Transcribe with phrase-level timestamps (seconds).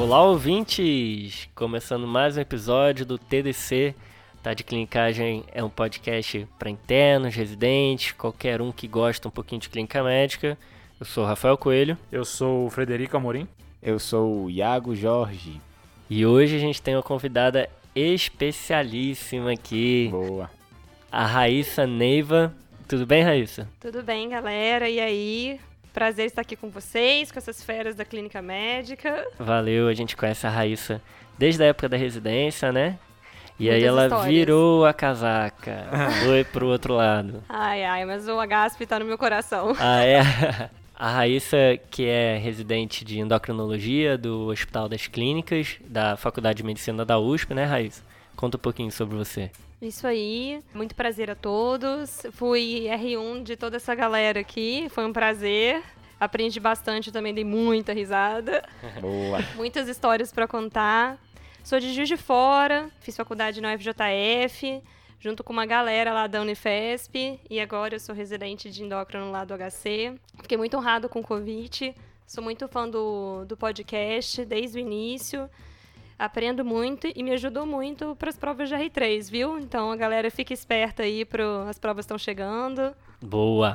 [0.00, 1.46] Olá, ouvintes!
[1.54, 3.94] Começando mais um episódio do TDC.
[4.42, 9.60] Tá de Clinicagem é um podcast para internos, residentes, qualquer um que gosta um pouquinho
[9.60, 10.56] de clínica médica.
[10.98, 11.98] Eu sou o Rafael Coelho.
[12.10, 13.46] Eu sou o Frederico Amorim.
[13.82, 15.60] Eu sou o Iago Jorge.
[16.08, 20.08] E hoje a gente tem uma convidada especialíssima aqui.
[20.10, 20.50] Boa.
[21.12, 22.54] A Raíssa Neiva.
[22.88, 23.68] Tudo bem, Raíssa?
[23.78, 24.88] Tudo bem, galera?
[24.88, 25.60] E aí?
[25.92, 29.26] Prazer estar aqui com vocês, com essas feras da clínica médica.
[29.38, 31.02] Valeu, a gente conhece a Raíssa
[31.36, 32.98] desde a época da residência, né?
[33.58, 34.26] E Muitas aí ela histórias.
[34.28, 35.86] virou a casaca,
[36.24, 37.42] foi pro outro lado.
[37.48, 39.74] Ai, ai, mas o Agasp tá no meu coração.
[39.78, 40.20] Ah, é?
[41.00, 41.56] A Raíssa,
[41.90, 47.54] que é residente de endocrinologia do Hospital das Clínicas, da Faculdade de Medicina da USP,
[47.54, 48.02] né, Raíssa?
[48.36, 49.50] Conta um pouquinho sobre você.
[49.80, 52.22] Isso aí, muito prazer a todos.
[52.32, 55.82] Fui R1 de toda essa galera aqui, foi um prazer.
[56.18, 58.62] Aprendi bastante também, dei muita risada.
[59.00, 59.38] Boa.
[59.56, 61.18] Muitas histórias para contar.
[61.64, 64.82] Sou de Juiz de Fora, fiz faculdade na UFJF,
[65.18, 69.46] junto com uma galera lá da Unifesp, e agora eu sou residente de endócrino lá
[69.46, 70.14] do HC.
[70.42, 71.94] Fiquei muito honrado com o convite,
[72.26, 75.48] sou muito fã do, do podcast desde o início.
[76.20, 79.58] Aprendo muito e me ajudou muito para as provas de R3, viu?
[79.58, 82.94] Então a galera fica esperta aí, pro, as provas estão chegando.
[83.22, 83.74] Boa!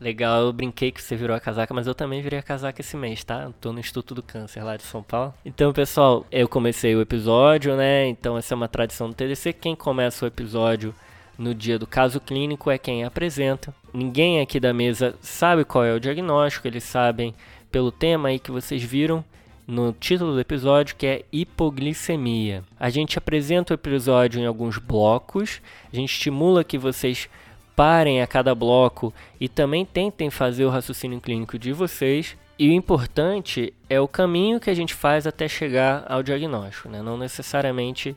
[0.00, 2.96] Legal, eu brinquei que você virou a casaca, mas eu também virei a casaca esse
[2.96, 3.44] mês, tá?
[3.44, 5.32] Eu tô no Instituto do Câncer lá de São Paulo.
[5.44, 8.08] Então, pessoal, eu comecei o episódio, né?
[8.08, 9.52] Então, essa é uma tradição do TDC.
[9.52, 10.92] Quem começa o episódio
[11.38, 13.72] no dia do caso clínico é quem apresenta.
[13.94, 17.32] Ninguém aqui da mesa sabe qual é o diagnóstico, eles sabem
[17.70, 19.24] pelo tema aí que vocês viram
[19.70, 22.64] no título do episódio, que é hipoglicemia.
[22.78, 27.28] A gente apresenta o episódio em alguns blocos, a gente estimula que vocês
[27.76, 32.36] parem a cada bloco e também tentem fazer o raciocínio clínico de vocês.
[32.58, 37.00] E o importante é o caminho que a gente faz até chegar ao diagnóstico, né?
[37.00, 38.14] não necessariamente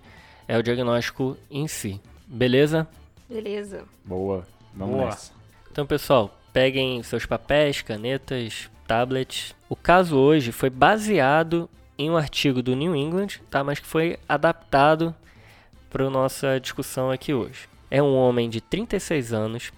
[0.48, 2.02] é o diagnóstico em si.
[2.28, 2.86] Beleza?
[3.30, 3.86] Beleza.
[4.04, 4.46] Boa.
[4.74, 5.06] Vamos Boa.
[5.06, 5.32] nessa.
[5.72, 9.56] Então, pessoal, peguem seus papéis, canetas, tablets.
[9.68, 11.68] O caso hoje foi baseado
[11.98, 13.64] em um artigo do New England, tá?
[13.64, 15.16] mas que foi adaptado
[15.90, 17.68] para a nossa discussão aqui hoje.
[17.90, 19.72] É um homem de 36 anos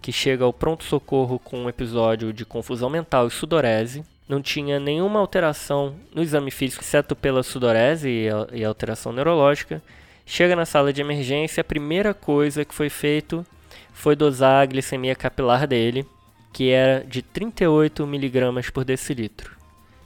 [0.00, 4.02] que chega ao pronto-socorro com um episódio de confusão mental e sudorese.
[4.26, 9.82] Não tinha nenhuma alteração no exame físico, exceto pela sudorese e alteração neurológica.
[10.24, 13.44] Chega na sala de emergência, a primeira coisa que foi feito
[13.92, 16.06] foi dosar a glicemia capilar dele,
[16.52, 19.56] que era de 38 miligramas por decilitro.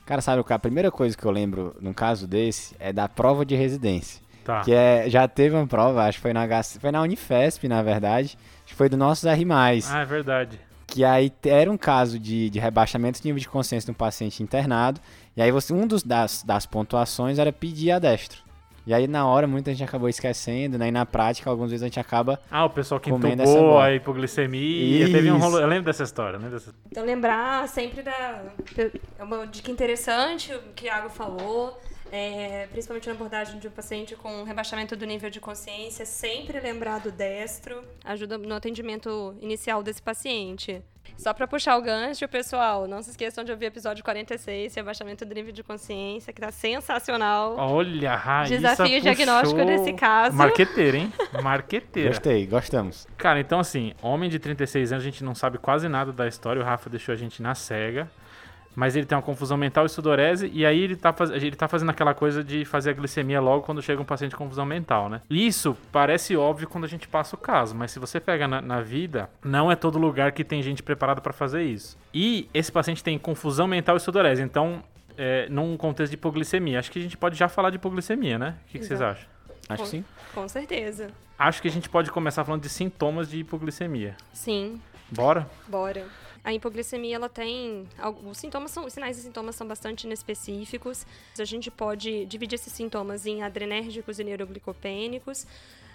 [0.05, 0.53] Cara, sabe o que?
[0.53, 4.23] A primeira coisa que eu lembro num caso desse é da prova de residência.
[4.45, 4.61] Tá.
[4.61, 8.39] Que é, já teve uma prova, acho que foi na, foi na Unifesp, na verdade.
[8.65, 9.45] Acho que foi do nossos R+.
[9.91, 10.61] Ah, é verdade.
[10.87, 14.41] Que aí era um caso de, de rebaixamento de nível de consciência de um paciente
[14.41, 15.01] internado.
[15.37, 18.46] E aí você, um dos, das, das pontuações era pedir a destro.
[18.87, 20.89] E aí na hora muita gente acabou esquecendo, né?
[20.89, 25.07] E na prática, algumas vezes a gente acaba Ah, o pessoal que entubou a hipoglicemia.
[25.11, 25.45] Teve um Isso.
[25.45, 25.59] rolo...
[25.59, 26.49] Eu lembro dessa história, né?
[26.49, 26.73] Dessa...
[26.91, 28.45] Então, lembrar sempre da.
[29.19, 31.77] É uma dica interessante o que o Iago falou,
[32.13, 37.01] é, principalmente na abordagem de um paciente com rebaixamento do nível de consciência, sempre lembrar
[37.01, 40.81] do destro, ajuda no atendimento inicial desse paciente.
[41.17, 45.25] Só para puxar o gancho, pessoal, não se esqueçam de ouvir o episódio 46, rebaixamento
[45.25, 47.57] do nível de consciência, que tá sensacional.
[47.59, 49.01] Olha, a Raíssa Desafio puxou...
[49.01, 50.37] diagnóstico nesse caso.
[50.37, 51.13] Marqueteira, hein?
[51.43, 52.11] Marqueteira.
[52.11, 53.07] Gostei, gostamos.
[53.17, 56.61] Cara, então assim, homem de 36 anos, a gente não sabe quase nada da história.
[56.61, 58.11] O Rafa deixou a gente na cega.
[58.77, 61.31] Mas ele tem uma confusão mental e sudorese, e aí ele tá, faz...
[61.31, 64.45] ele tá fazendo aquela coisa de fazer a glicemia logo quando chega um paciente com
[64.45, 65.23] confusão mental, né?
[65.31, 68.81] Isso parece óbvio quando a gente passa o caso, mas se você pega na, na
[68.83, 71.99] vida, não é todo lugar que tem gente preparada para fazer isso.
[72.13, 74.85] E esse paciente tem confusão mental e sudorese, então,
[75.17, 78.57] é, num contexto de hipoglicemia, acho que a gente pode já falar de hipoglicemia, né?
[78.67, 79.27] O que, que vocês acham?
[79.69, 80.05] Acho que sim.
[80.35, 81.09] Com certeza.
[81.39, 84.17] Acho que a gente pode começar falando de sintomas de hipoglicemia.
[84.33, 84.81] Sim,
[85.11, 85.49] Bora?
[85.69, 86.05] Bora.
[86.47, 87.89] A hipoglicemia, ela tem.
[88.25, 88.87] Os sintomas são.
[88.87, 91.05] Os sinais e sintomas são bastante inespecíficos.
[91.37, 95.45] A gente pode dividir esses sintomas em adrenérgicos e neuroglicopênicos.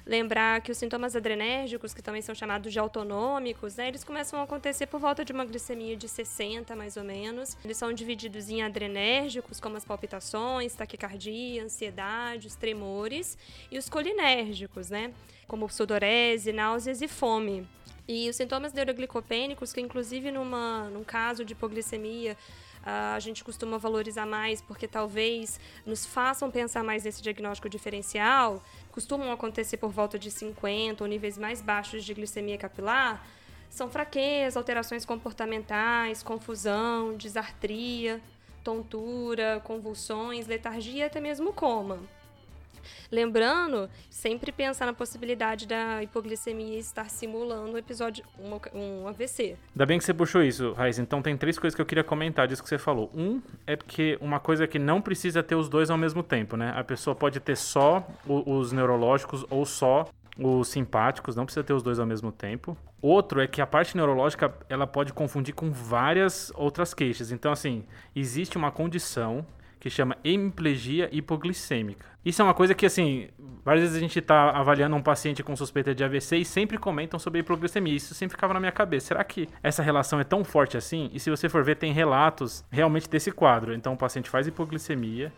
[0.06, 4.44] Lembrar que os sintomas adrenérgicos, que também são chamados de autonômicos, né, eles começam a
[4.44, 7.56] acontecer por volta de uma glicemia de 60, mais ou menos.
[7.64, 13.38] Eles são divididos em adrenérgicos, como as palpitações, taquicardia, ansiedade, os tremores,
[13.70, 15.14] e os colinérgicos, né,
[15.48, 17.68] como sudorese, náuseas e fome.
[18.08, 22.36] E os sintomas neuroglicopênicos, que inclusive numa, num caso de hipoglicemia,
[22.84, 28.62] a gente costuma valorizar mais porque talvez nos façam pensar mais nesse diagnóstico diferencial,
[28.92, 33.26] costumam acontecer por volta de 50 ou níveis mais baixos de glicemia capilar,
[33.70, 38.20] são fraqueza, alterações comportamentais, confusão, disartria,
[38.64, 42.00] tontura, convulsões, letargia e até mesmo coma.
[43.12, 49.58] Lembrando, sempre pensar na possibilidade da hipoglicemia estar simulando um episódio, um, um AVC.
[49.74, 51.00] Ainda bem que você puxou isso, Raiz.
[51.00, 53.12] Então tem três coisas que eu queria comentar disso que você falou.
[53.14, 56.74] Um é porque uma coisa que não precisa ter os dois ao mesmo tempo, né?
[56.76, 60.08] A pessoa pode ter só os neurológicos ou só
[60.38, 62.78] os simpáticos, não precisa ter os dois ao mesmo tempo.
[63.02, 67.32] Outro é que a parte neurológica ela pode confundir com várias outras queixas.
[67.32, 67.84] Então, assim,
[68.16, 69.46] existe uma condição
[69.82, 72.06] que chama hemiplegia hipoglicêmica.
[72.24, 73.30] Isso é uma coisa que, assim,
[73.66, 77.20] várias vezes a gente está avaliando um paciente com suspeita de AVC e sempre comentam
[77.20, 77.96] sobre hipoglicemia.
[77.96, 79.08] Isso sempre ficava na minha cabeça.
[79.08, 81.10] Será que essa relação é tão forte assim?
[81.12, 83.74] E se você for ver, tem relatos realmente desse quadro.
[83.74, 85.34] Então, o paciente faz hipoglicemia,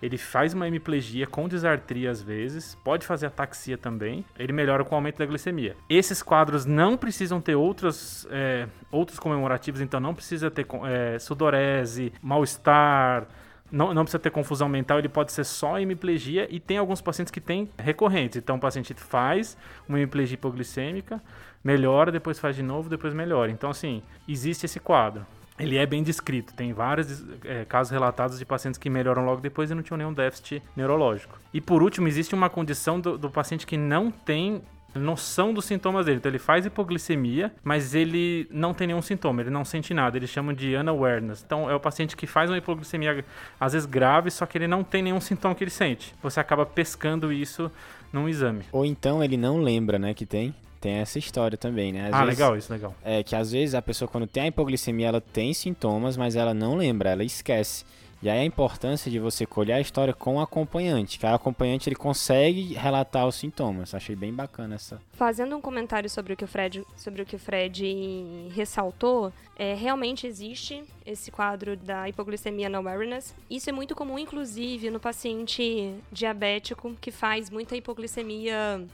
[0.00, 4.94] ele faz uma hemiplegia com disartria às vezes, pode fazer ataxia também, ele melhora com
[4.94, 5.74] o aumento da glicemia.
[5.90, 12.12] Esses quadros não precisam ter outros, é, outros comemorativos, então não precisa ter é, sudorese,
[12.22, 13.26] mal-estar,
[13.70, 17.30] não, não precisa ter confusão mental, ele pode ser só hemiplegia e tem alguns pacientes
[17.30, 18.36] que têm recorrentes.
[18.36, 19.56] Então o paciente faz
[19.88, 21.22] uma hemiplegia hipoglicêmica,
[21.62, 23.50] melhora, depois faz de novo, depois melhora.
[23.50, 25.26] Então, assim, existe esse quadro.
[25.58, 29.70] Ele é bem descrito, tem vários é, casos relatados de pacientes que melhoram logo depois
[29.70, 31.36] e não tinham nenhum déficit neurológico.
[31.52, 34.62] E por último, existe uma condição do, do paciente que não tem
[34.98, 36.18] noção dos sintomas dele.
[36.18, 40.16] Então ele faz hipoglicemia, mas ele não tem nenhum sintoma, ele não sente nada.
[40.16, 41.42] Eles chamam de unawareness.
[41.44, 43.24] Então é o paciente que faz uma hipoglicemia
[43.58, 46.14] às vezes grave, só que ele não tem nenhum sintoma que ele sente.
[46.22, 47.70] Você acaba pescando isso
[48.12, 48.64] num exame.
[48.72, 50.54] Ou então ele não lembra, né, que tem.
[50.80, 52.06] Tem essa história também, né?
[52.06, 52.94] Às ah, vezes, legal, isso, legal.
[53.04, 56.54] É que às vezes a pessoa quando tem a hipoglicemia, ela tem sintomas, mas ela
[56.54, 57.84] não lembra, ela esquece.
[58.20, 61.88] E aí a importância de você colher a história com o acompanhante, que o acompanhante
[61.88, 63.94] ele consegue relatar os sintomas.
[63.94, 65.00] Achei bem bacana essa.
[65.12, 69.74] Fazendo um comentário sobre o que o Fred, sobre o que o Fred ressaltou, é,
[69.74, 73.34] realmente existe esse quadro da hipoglicemia no awareness.
[73.48, 78.84] Isso é muito comum, inclusive, no paciente diabético que faz muita hipoglicemia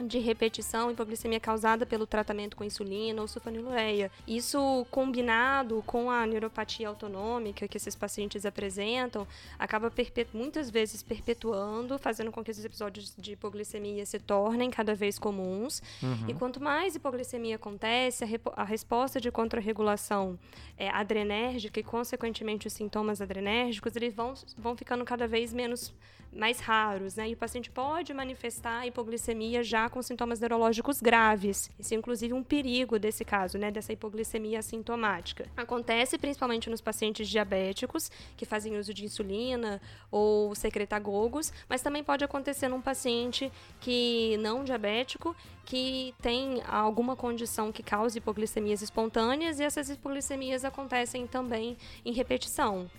[0.00, 4.10] de repetição, hipoglicemia causada pelo tratamento com insulina ou sulfonilureia.
[4.26, 9.26] Isso combinado com a neuropatia autonômica que esses pacientes apresentam,
[9.58, 9.92] acaba
[10.32, 15.82] muitas vezes perpetuando, fazendo com que esses episódios de hipoglicemia se tornem cada vez comuns.
[16.02, 16.28] Uhum.
[16.28, 20.38] E quanto mais hipoglicemia acontece, a, a resposta de contrarregulação
[20.76, 25.92] é, adrenérgica e, consequentemente, os sintomas adrenérgicos, eles vão, vão ficando cada vez menos
[26.34, 27.28] mais raros, né?
[27.28, 31.70] E o paciente pode manifestar hipoglicemia já com sintomas neurológicos graves.
[31.78, 33.70] Isso é inclusive um perigo desse caso, né?
[33.70, 35.46] Dessa hipoglicemia assintomática.
[35.56, 42.24] Acontece principalmente nos pacientes diabéticos que fazem uso de insulina ou secretagogos, mas também pode
[42.24, 49.64] acontecer num paciente que não diabético que tem alguma condição que cause hipoglicemias espontâneas e
[49.64, 52.90] essas hipoglicemias acontecem também em repetição.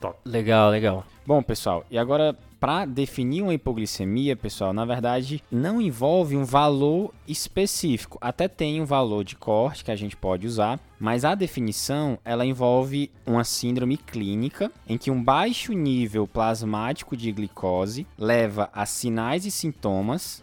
[0.00, 0.18] Top.
[0.24, 1.04] Legal, legal.
[1.26, 7.12] Bom, pessoal, e agora para definir uma hipoglicemia, pessoal, na verdade não envolve um valor
[7.26, 8.18] específico.
[8.20, 12.44] Até tem um valor de corte que a gente pode usar, mas a definição ela
[12.44, 19.46] envolve uma síndrome clínica em que um baixo nível plasmático de glicose leva a sinais
[19.46, 20.42] e sintomas,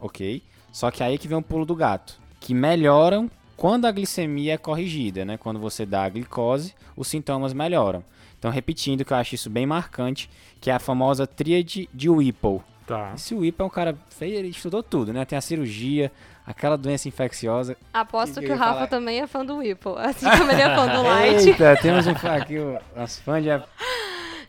[0.00, 0.42] ok?
[0.72, 4.54] Só que aí que vem o um pulo do gato, que melhoram quando a glicemia
[4.54, 5.36] é corrigida, né?
[5.36, 8.04] Quando você dá a glicose, os sintomas melhoram.
[8.38, 10.30] Então, repetindo, que eu acho isso bem marcante,
[10.60, 12.60] que é a famosa tríade de Whipple.
[12.86, 13.12] Tá.
[13.14, 15.24] Esse Whipple é um cara feio, ele estudou tudo, né?
[15.24, 16.10] Tem a cirurgia,
[16.46, 17.76] aquela doença infecciosa.
[17.92, 18.86] Aposto que, que o Rafa falar...
[18.86, 21.48] também é fã do Whipple, assim como ele é fã do Light.
[21.48, 22.56] Eita, temos um fã aqui,
[22.96, 23.50] os fãs de...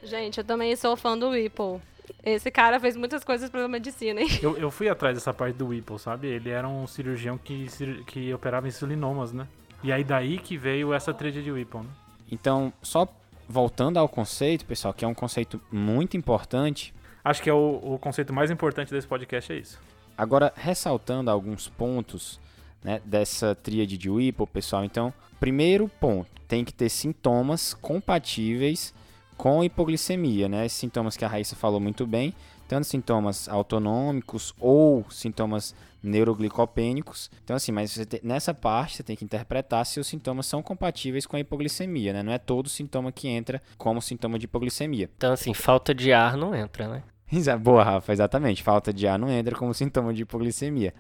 [0.07, 1.81] Gente, eu também sou fã do Whipple.
[2.23, 4.27] Esse cara fez muitas coisas pela medicina, hein?
[4.41, 6.27] Eu, eu fui atrás dessa parte do Whipple, sabe?
[6.27, 7.67] Ele era um cirurgião que,
[8.07, 9.47] que operava insulinomas, né?
[9.83, 11.89] E aí daí que veio essa tríade de Whipple, né?
[12.31, 13.07] Então, só
[13.49, 16.93] voltando ao conceito, pessoal, que é um conceito muito importante.
[17.23, 19.79] Acho que é o, o conceito mais importante desse podcast é isso.
[20.15, 22.39] Agora, ressaltando alguns pontos
[22.83, 24.85] né, dessa tríade de Whipple, pessoal.
[24.85, 28.93] Então, primeiro ponto, tem que ter sintomas compatíveis
[29.35, 30.65] com hipoglicemia, né?
[30.65, 32.33] Esses sintomas que a Raíssa falou muito bem,
[32.69, 35.73] tanto sintomas autonômicos ou sintomas
[36.03, 37.29] neuroglicopênicos.
[37.43, 41.25] Então, assim, mas te, nessa parte você tem que interpretar se os sintomas são compatíveis
[41.25, 42.21] com a hipoglicemia, né?
[42.21, 45.09] Não é todo sintoma que entra como sintoma de hipoglicemia.
[45.17, 47.03] Então, assim, falta de ar não entra, né?
[47.59, 48.61] Boa, Rafa, exatamente.
[48.61, 50.93] Falta de ar não entra como sintoma de hipoglicemia.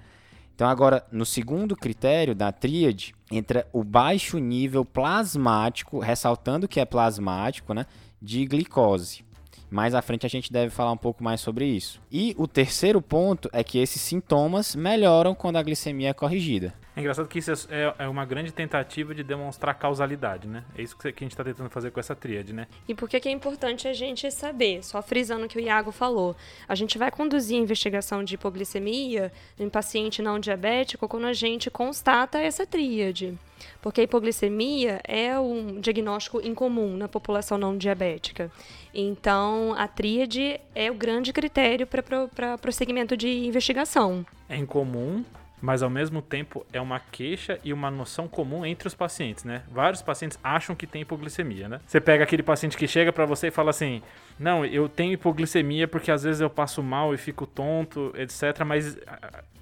[0.55, 6.85] Então, agora, no segundo critério da tríade, entra o baixo nível plasmático, ressaltando que é
[6.85, 7.85] plasmático, né?
[8.19, 9.23] De glicose.
[9.69, 12.01] Mais à frente a gente deve falar um pouco mais sobre isso.
[12.11, 16.73] E o terceiro ponto é que esses sintomas melhoram quando a glicemia é corrigida.
[16.95, 20.65] É engraçado que isso é, é uma grande tentativa de demonstrar causalidade, né?
[20.77, 22.67] É isso que a gente está tentando fazer com essa tríade, né?
[22.87, 24.83] E por que, que é importante a gente saber?
[24.83, 26.35] Só frisando o que o Iago falou.
[26.67, 31.71] A gente vai conduzir a investigação de hipoglicemia em paciente não diabético quando a gente
[31.71, 33.37] constata essa tríade.
[33.81, 38.51] Porque a hipoglicemia é um diagnóstico incomum na população não diabética.
[38.93, 44.25] Então, a tríade é o grande critério para prosseguimento de investigação.
[44.47, 45.23] É incomum,
[45.61, 49.63] mas ao mesmo tempo é uma queixa e uma noção comum entre os pacientes, né?
[49.71, 51.79] Vários pacientes acham que tem hipoglicemia, né?
[51.85, 54.01] Você pega aquele paciente que chega para você e fala assim:
[54.37, 58.97] "Não, eu tenho hipoglicemia porque às vezes eu passo mal e fico tonto, etc", mas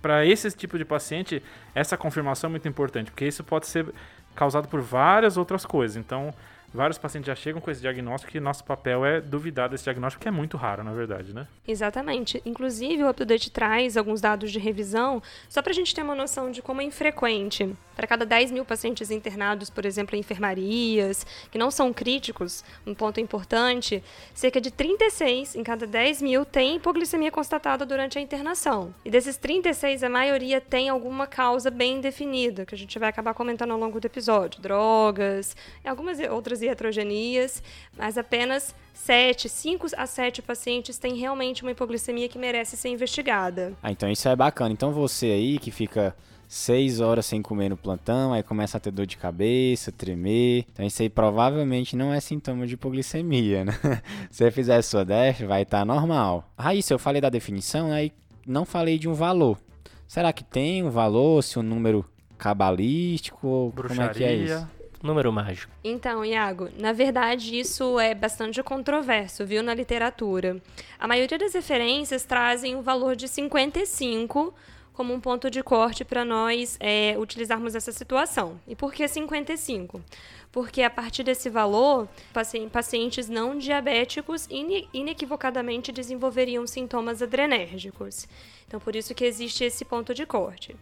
[0.01, 1.41] para esse tipo de paciente,
[1.73, 3.87] essa confirmação é muito importante, porque isso pode ser
[4.35, 5.97] causado por várias outras coisas.
[5.97, 6.33] Então,
[6.77, 10.27] vários pacientes já chegam com esse diagnóstico e nosso papel é duvidar desse diagnóstico, que
[10.27, 11.47] é muito raro, na verdade, né?
[11.67, 12.39] Exatamente.
[12.45, 16.51] Inclusive, o UpToDate traz alguns dados de revisão, só para a gente ter uma noção
[16.51, 17.75] de como é infrequente.
[17.95, 22.93] Para cada 10 mil pacientes internados, por exemplo, em enfermarias, que não são críticos, um
[22.93, 24.03] ponto importante,
[24.35, 28.93] cerca de 36 em cada 10 mil tem hipoglicemia constatada durante a internação.
[29.03, 33.33] E desses 36, a maioria tem alguma causa bem definida, que a gente vai acabar
[33.33, 34.61] comentando ao longo do episódio.
[34.61, 37.61] Drogas, algumas outras iatrogenias,
[37.97, 43.73] mas apenas 7, 5 a 7 pacientes têm realmente uma hipoglicemia que merece ser investigada.
[43.81, 44.73] Ah, então isso é bacana.
[44.73, 46.15] Então você aí que fica
[46.47, 50.65] seis horas sem comer no plantão, aí começa a ter dor de cabeça, tremer.
[50.71, 53.73] Então isso aí provavelmente não é sintoma de hipoglicemia, né?
[54.31, 56.49] Se você fizer a sua DEF, vai estar tá normal.
[56.57, 58.11] Raíssa, eu falei da definição, aí né?
[58.45, 59.57] não falei de um valor.
[60.07, 62.05] Será que tem um valor, se um número
[62.37, 64.03] cabalístico, Bruxaria.
[64.03, 64.76] como é que é isso?
[65.01, 65.71] Número mágico.
[65.83, 70.61] Então, Iago, na verdade isso é bastante controverso, viu, na literatura.
[70.99, 74.53] A maioria das referências trazem o valor de 55
[74.97, 78.59] como um ponto de corte para nós é, utilizarmos essa situação.
[78.67, 80.01] E por que 55?
[80.57, 82.09] Porque a partir desse valor,
[82.71, 84.47] pacientes não diabéticos
[84.91, 88.27] inequivocadamente desenvolveriam sintomas adrenérgicos.
[88.65, 90.75] Então, por isso que existe esse ponto de corte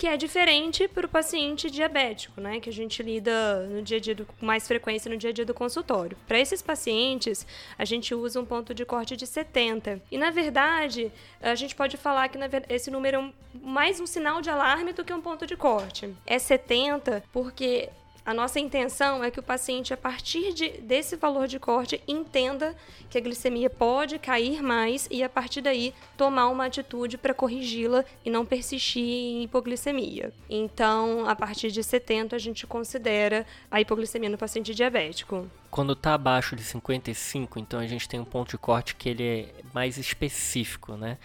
[0.00, 4.00] que é diferente para o paciente diabético, né, que a gente lida no dia a
[4.00, 6.16] dia do, com mais frequência no dia a dia do consultório.
[6.26, 7.46] Para esses pacientes,
[7.76, 10.00] a gente usa um ponto de corte de 70.
[10.10, 12.38] E na verdade, a gente pode falar que
[12.70, 13.32] esse número é um,
[13.62, 16.14] mais um sinal de alarme do que um ponto de corte.
[16.26, 17.90] É 70 porque
[18.24, 22.76] a nossa intenção é que o paciente, a partir de, desse valor de corte, entenda
[23.08, 28.04] que a glicemia pode cair mais e, a partir daí, tomar uma atitude para corrigi-la
[28.24, 30.32] e não persistir em hipoglicemia.
[30.48, 35.50] Então, a partir de 70, a gente considera a hipoglicemia no paciente diabético.
[35.70, 39.24] Quando está abaixo de 55, então a gente tem um ponto de corte que ele
[39.24, 41.16] é mais específico, né?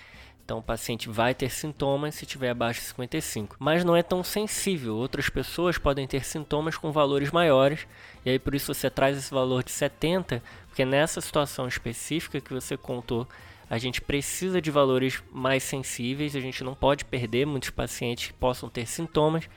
[0.46, 4.24] Então o paciente vai ter sintomas se tiver abaixo de 55, mas não é tão
[4.24, 4.96] sensível.
[4.96, 7.88] Outras pessoas podem ter sintomas com valores maiores,
[8.24, 12.54] e aí por isso você traz esse valor de 70, porque nessa situação específica que
[12.54, 13.28] você contou,
[13.68, 18.34] a gente precisa de valores mais sensíveis, a gente não pode perder muitos pacientes que
[18.34, 19.50] possam ter sintomas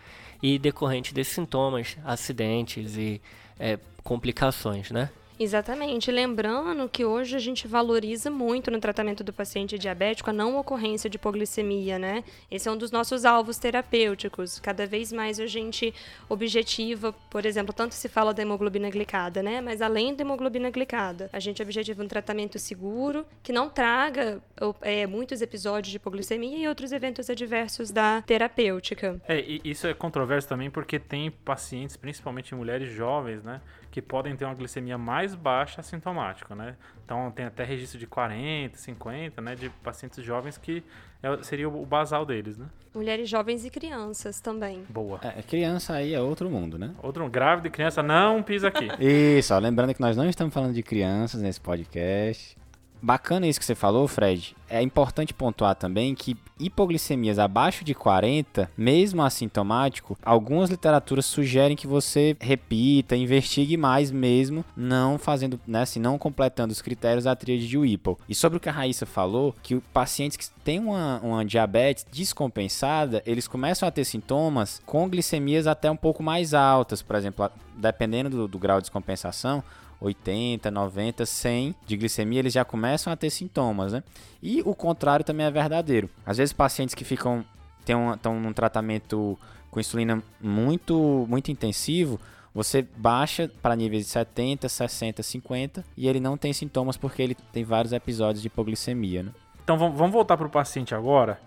[0.42, 3.20] e decorrente desses sintomas, acidentes e
[3.60, 5.10] é, complicações, né?
[5.38, 6.10] Exatamente.
[6.10, 11.08] Lembrando que hoje a gente valoriza muito no tratamento do paciente diabético a não ocorrência
[11.08, 12.24] de hipoglicemia, né?
[12.50, 14.58] Esse é um dos nossos alvos terapêuticos.
[14.58, 15.94] Cada vez mais a gente
[16.28, 19.60] objetiva, por exemplo, tanto se fala da hemoglobina glicada, né?
[19.60, 24.42] Mas além da hemoglobina glicada, a gente objetiva um tratamento seguro que não traga
[24.82, 29.20] é, muitos episódios de hipoglicemia e outros eventos adversos da terapêutica.
[29.28, 33.60] É, e isso é controverso também porque tem pacientes, principalmente mulheres jovens, né?
[33.98, 36.76] Que podem ter uma glicemia mais baixa assintomática, né?
[37.04, 40.84] Então tem até registro de 40, 50, né, de pacientes jovens que
[41.20, 42.66] é, seria o basal deles, né?
[42.94, 44.84] Mulheres jovens e crianças também.
[44.88, 45.18] Boa.
[45.22, 46.94] É, criança aí é outro mundo, né?
[47.02, 48.88] Outro grávida e criança não pisa aqui.
[49.02, 52.56] Isso, ó, lembrando que nós não estamos falando de crianças nesse podcast.
[53.00, 54.56] Bacana isso que você falou, Fred.
[54.68, 61.86] É importante pontuar também que hipoglicemias abaixo de 40, mesmo assintomático, algumas literaturas sugerem que
[61.86, 67.66] você repita, investigue mais mesmo, não fazendo, né, assim, não completando os critérios da tríade
[67.66, 68.16] de Whipple.
[68.28, 73.22] E sobre o que a Raíssa falou, que pacientes que têm uma, uma diabetes descompensada,
[73.24, 78.28] eles começam a ter sintomas com glicemias até um pouco mais altas, por exemplo, dependendo
[78.28, 79.62] do, do grau de descompensação,
[80.00, 84.02] 80, 90, 100 de glicemia, eles já começam a ter sintomas, né?
[84.42, 86.08] E o contrário também é verdadeiro.
[86.24, 87.44] Às vezes pacientes que ficam
[87.80, 89.38] estão num tratamento
[89.70, 92.20] com insulina muito muito intensivo,
[92.54, 97.36] Você baixa para níveis de 70, 60, 50 e ele não tem sintomas porque ele
[97.52, 99.30] tem vários episódios de hipoglicemia, né?
[99.62, 101.40] Então vamos voltar para o paciente agora.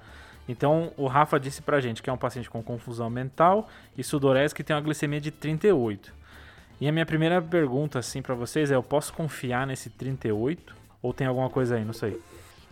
[0.47, 3.67] Então o Rafa disse pra gente que é um paciente com confusão mental
[3.97, 6.13] e sudorese que tem uma glicemia de 38.
[6.81, 11.13] E a minha primeira pergunta assim para vocês é: eu posso confiar nesse 38 ou
[11.13, 12.19] tem alguma coisa aí, não sei.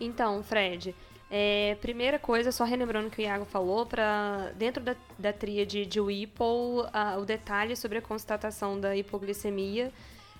[0.01, 0.95] Então, Fred,
[1.29, 5.99] é, primeira coisa, só relembrando que o Iago falou, para dentro da, da tríade de
[5.99, 6.89] Whipple,
[7.19, 9.91] o detalhe sobre a constatação da hipoglicemia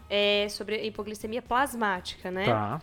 [0.09, 2.45] é sobre a hipoglicemia plasmática, né?
[2.45, 2.81] Tá.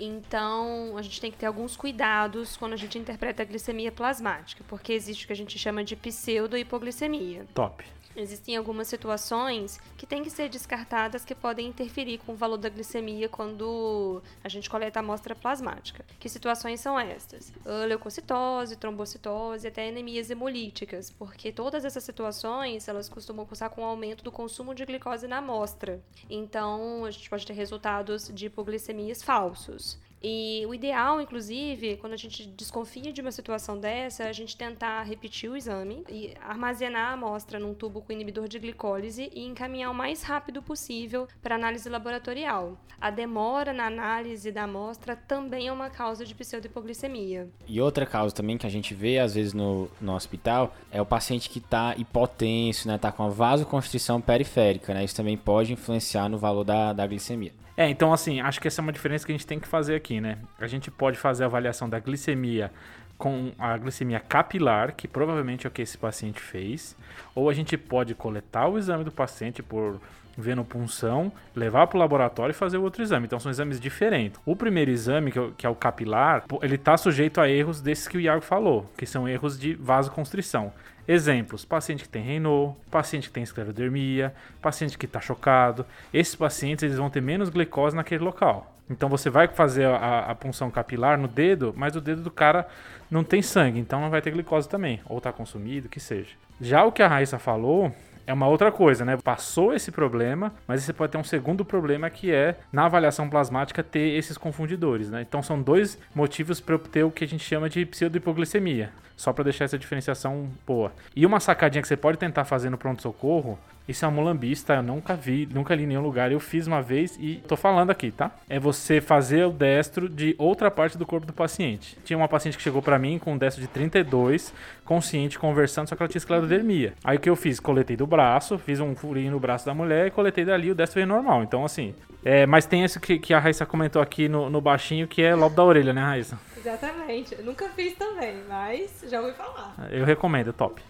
[0.00, 4.64] Então, a gente tem que ter alguns cuidados quando a gente interpreta a glicemia plasmática,
[4.66, 7.46] porque existe o que a gente chama de pseudo-hipoglicemia.
[7.54, 7.84] Top.
[8.16, 12.68] Existem algumas situações que têm que ser descartadas que podem interferir com o valor da
[12.68, 16.04] glicemia quando a gente coleta a amostra plasmática.
[16.20, 17.52] Que situações são estas?
[17.88, 24.22] Leucocitose, trombocitose, até anemias hemolíticas, porque todas essas situações elas costumam cursar com o aumento
[24.22, 26.00] do consumo de glicose na amostra.
[26.30, 29.98] Então, a gente pode ter resultados de hipoglicemias falsos.
[30.26, 34.56] E o ideal, inclusive, quando a gente desconfia de uma situação dessa, é a gente
[34.56, 39.44] tentar repetir o exame e armazenar a amostra num tubo com inibidor de glicólise e
[39.44, 42.78] encaminhar o mais rápido possível para análise laboratorial.
[42.98, 47.50] A demora na análise da amostra também é uma causa de pseudohipoglicemia.
[47.68, 51.06] E outra causa também que a gente vê às vezes no, no hospital é o
[51.06, 55.04] paciente que está hipotenso, né, tá com a vasoconstrição periférica, né?
[55.04, 57.52] Isso também pode influenciar no valor da, da glicemia.
[57.76, 59.96] É, então assim, acho que essa é uma diferença que a gente tem que fazer
[59.96, 60.38] aqui, né?
[60.58, 62.70] A gente pode fazer a avaliação da glicemia
[63.16, 66.96] com a glicemia capilar, que provavelmente é o que esse paciente fez,
[67.34, 70.00] ou a gente pode coletar o exame do paciente por
[70.36, 73.26] venopunção, levar para o laboratório e fazer outro exame.
[73.26, 74.40] Então são exames diferentes.
[74.44, 78.16] O primeiro exame, que é o, é capilar, ele está sujeito a erros desses que
[78.16, 80.72] o Iago falou, que são erros de vasoconstrição.
[81.06, 85.84] Exemplos: paciente que tem Renault, paciente que tem esclerodermia, paciente que está chocado.
[86.12, 88.74] Esses pacientes eles vão ter menos glicose naquele local.
[88.88, 92.66] Então você vai fazer a, a, punção capilar no dedo, mas o dedo do cara
[93.10, 96.30] não tem sangue, então não vai ter glicose também, ou está consumido, que seja.
[96.60, 97.94] Já o que a Raíssa falou
[98.26, 99.16] é uma outra coisa, né?
[99.16, 103.82] Passou esse problema, mas você pode ter um segundo problema que é na avaliação plasmática
[103.82, 105.22] ter esses confundidores, né?
[105.22, 109.44] Então são dois motivos para obter o que a gente chama de pseudohipoglicemia, só para
[109.44, 110.92] deixar essa diferenciação boa.
[111.14, 114.74] E uma sacadinha que você pode tentar fazer no pronto socorro isso é uma mulambista,
[114.74, 116.32] eu nunca vi, nunca li em nenhum lugar.
[116.32, 118.30] Eu fiz uma vez e tô falando aqui, tá?
[118.48, 121.98] É você fazer o destro de outra parte do corpo do paciente.
[122.02, 125.96] Tinha uma paciente que chegou para mim com um destro de 32, consciente, conversando, só
[125.96, 126.94] que ela tinha esclerodermia.
[127.04, 127.60] Aí o que eu fiz?
[127.60, 130.96] Coletei do braço, fiz um furinho no braço da mulher e coletei dali, o destro
[130.96, 131.42] veio normal.
[131.42, 131.94] Então, assim.
[132.24, 135.34] É, mas tem esse que, que a Raíssa comentou aqui no, no baixinho, que é
[135.34, 136.38] lobo da orelha, né, Raíssa?
[136.56, 137.34] Exatamente.
[137.34, 139.74] Eu nunca fiz também, mas já ouvi falar.
[139.90, 140.82] Eu recomendo, é top.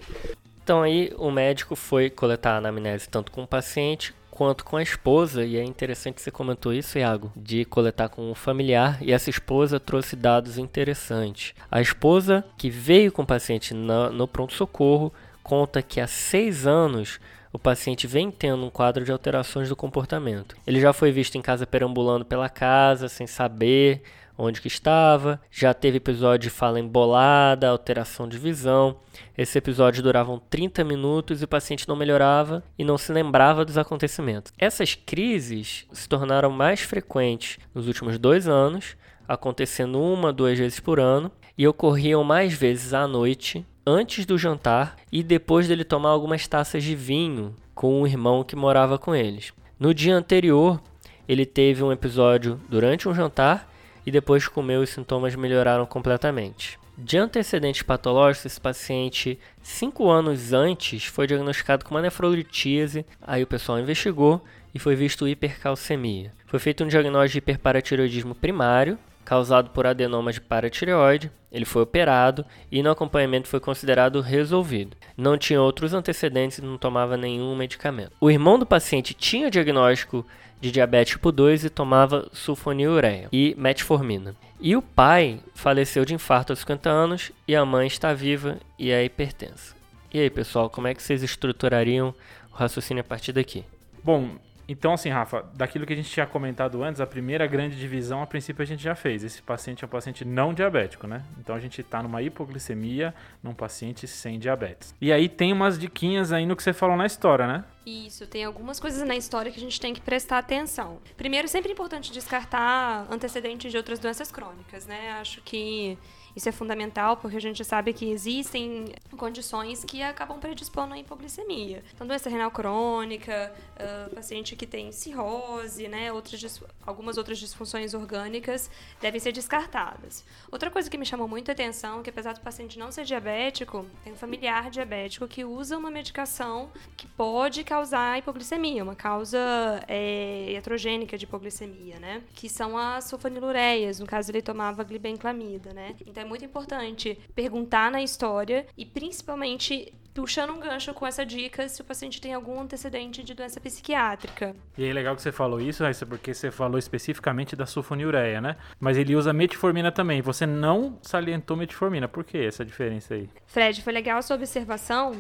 [0.65, 4.83] Então aí o médico foi coletar a anamnese tanto com o paciente quanto com a
[4.83, 9.13] esposa, e é interessante que você comentou isso, Iago, de coletar com o familiar, e
[9.13, 11.55] essa esposa trouxe dados interessantes.
[11.71, 17.21] A esposa que veio com o paciente no, no pronto-socorro conta que há seis anos
[17.53, 20.57] o paciente vem tendo um quadro de alterações do comportamento.
[20.67, 24.03] Ele já foi visto em casa perambulando pela casa, sem saber
[24.37, 28.97] onde que estava, já teve episódio de fala embolada, alteração de visão.
[29.37, 33.79] Esse episódio duravam 30 minutos e o paciente não melhorava e não se lembrava dos
[33.79, 34.53] acontecimentos.
[34.59, 41.01] Essas crises se tornaram mais frequentes nos últimos dois anos, acontecendo uma, duas vezes por
[41.01, 46.49] ano, e ocorriam mais vezes à noite, antes do jantar e depois dele tomar algumas
[46.49, 49.53] taças de vinho com o irmão que morava com eles.
[49.79, 50.81] No dia anterior,
[51.29, 53.69] ele teve um episódio durante um jantar
[54.07, 56.79] e depois comeu os sintomas melhoraram completamente.
[56.97, 63.05] De antecedentes patológicos, esse paciente, cinco anos antes, foi diagnosticado com uma nefrolitíase.
[63.21, 64.41] Aí o pessoal investigou
[64.73, 66.33] e foi visto hipercalcemia.
[66.47, 71.33] Foi feito um diagnóstico de hiperparatireoidismo primário, causado por adenoma de paratireoide.
[71.51, 74.97] Ele foi operado e no acompanhamento foi considerado resolvido.
[75.17, 78.13] Não tinha outros antecedentes e não tomava nenhum medicamento.
[78.21, 80.25] O irmão do paciente tinha diagnóstico
[80.61, 84.35] de diabetes tipo 2 e tomava sulfonilureia e metformina.
[84.61, 88.91] E o pai faleceu de infarto aos 50 anos e a mãe está viva e
[88.91, 89.75] é hipertensa.
[90.13, 92.15] E aí, pessoal, como é que vocês estruturariam
[92.53, 93.65] o raciocínio a partir daqui?
[94.03, 94.31] Bom,
[94.67, 98.27] então, assim, Rafa, daquilo que a gente tinha comentado antes, a primeira grande divisão, a
[98.27, 99.23] princípio, a gente já fez.
[99.23, 101.23] Esse paciente é um paciente não diabético, né?
[101.39, 104.95] Então, a gente está numa hipoglicemia num paciente sem diabetes.
[105.01, 107.65] E aí tem umas diquinhas aí no que você falou na história, né?
[107.85, 111.01] Isso, tem algumas coisas na história que a gente tem que prestar atenção.
[111.17, 115.13] Primeiro, sempre é importante descartar antecedentes de outras doenças crônicas, né?
[115.21, 115.99] Acho que
[116.35, 121.83] Isso é fundamental porque a gente sabe que existem condições que acabam predispondo à hipoglicemia.
[121.95, 128.71] Então, doença renal crônica, uh, paciente que tem cirrose, né, outras, algumas outras disfunções orgânicas
[129.01, 130.25] devem ser descartadas.
[130.51, 133.05] Outra coisa que me chamou muito a atenção é que apesar do paciente não ser
[133.05, 139.39] diabético, tem um familiar diabético que usa uma medicação que pode causar hipoglicemia, uma causa
[139.87, 142.23] é, iatrogênica de hipoglicemia, né?
[142.35, 145.95] Que são as sulfonilureias, no caso ele tomava glibenclamida, né?
[146.07, 151.69] Então é muito importante perguntar na história e principalmente puxando um gancho com essa dica
[151.69, 154.55] se o paciente tem algum antecedente de doença psiquiátrica.
[154.79, 158.57] E é legal que você falou isso, Raíssa, porque você falou especificamente da sulfonilureia, né?
[158.79, 160.23] Mas ele usa metformina também.
[160.23, 162.07] Você não salientou metformina.
[162.07, 163.29] Por que essa diferença aí?
[163.47, 165.17] Fred, foi legal a sua observação.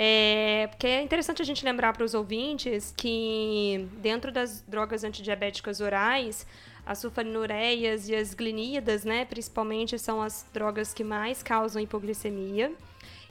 [0.00, 5.80] É, porque é interessante a gente lembrar para os ouvintes que dentro das drogas antidiabéticas
[5.80, 6.46] orais,
[6.88, 12.72] as sulfonilureias e as glinidas, né, principalmente, são as drogas que mais causam hipoglicemia.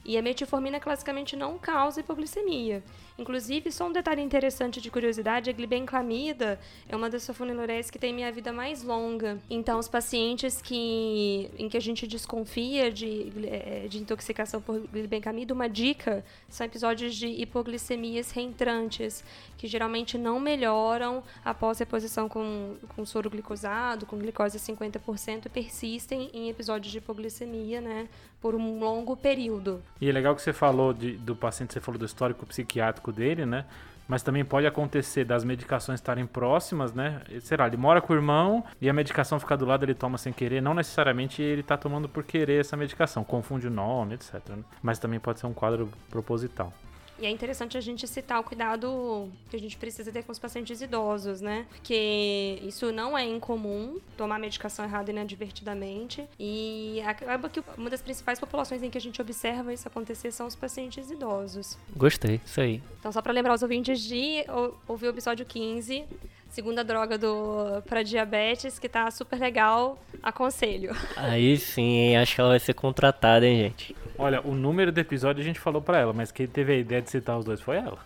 [0.06, 2.84] E a metformina classicamente não causa hipoglicemia.
[3.18, 8.14] Inclusive, só um detalhe interessante de curiosidade, a glibenclamida é uma das sulfonilureias que tem
[8.14, 9.40] minha vida mais longa.
[9.50, 15.52] Então, os pacientes que, em que a gente desconfia de, eh, de intoxicação por glibenclamida,
[15.52, 19.24] uma dica são episódios de hipoglicemias reentrantes,
[19.58, 26.30] que geralmente não melhoram após reposição com, com soro glicosado, com glicose 50% e persistem
[26.34, 28.08] em episódios de hipoglicemia, né,
[28.40, 29.82] por um longo período.
[30.00, 33.46] E é legal que você falou de, do paciente, você falou do histórico psiquiátrico dele,
[33.46, 33.66] né?
[34.08, 37.22] Mas também pode acontecer das medicações estarem próximas, né?
[37.42, 40.32] Será, ele mora com o irmão e a medicação fica do lado, ele toma sem
[40.32, 40.62] querer.
[40.62, 44.36] Não necessariamente ele está tomando por querer essa medicação, confunde o nome, etc.
[44.50, 44.64] Né?
[44.82, 46.72] Mas também pode ser um quadro proposital.
[47.20, 50.40] E é interessante a gente citar o cuidado que a gente precisa ter com os
[50.40, 51.66] pacientes idosos, né?
[51.70, 56.28] Porque isso não é incomum, tomar medicação errada inadvertidamente.
[56.40, 60.46] E acaba que uma das principais populações em que a gente observa isso acontecer são
[60.46, 61.78] os pacientes idosos.
[61.96, 62.84] Gostei, isso aí.
[63.00, 64.46] Então, só para lembrar os ouvintes de
[64.88, 66.06] ouvir o episódio 15,
[66.50, 70.96] segunda droga do para diabetes, que tá super legal, aconselho.
[71.16, 73.96] Aí sim, acho que ela vai ser contratada, hein, gente.
[74.18, 77.02] Olha, o número do episódio a gente falou pra ela, mas quem teve a ideia
[77.02, 78.00] de citar os dois foi ela.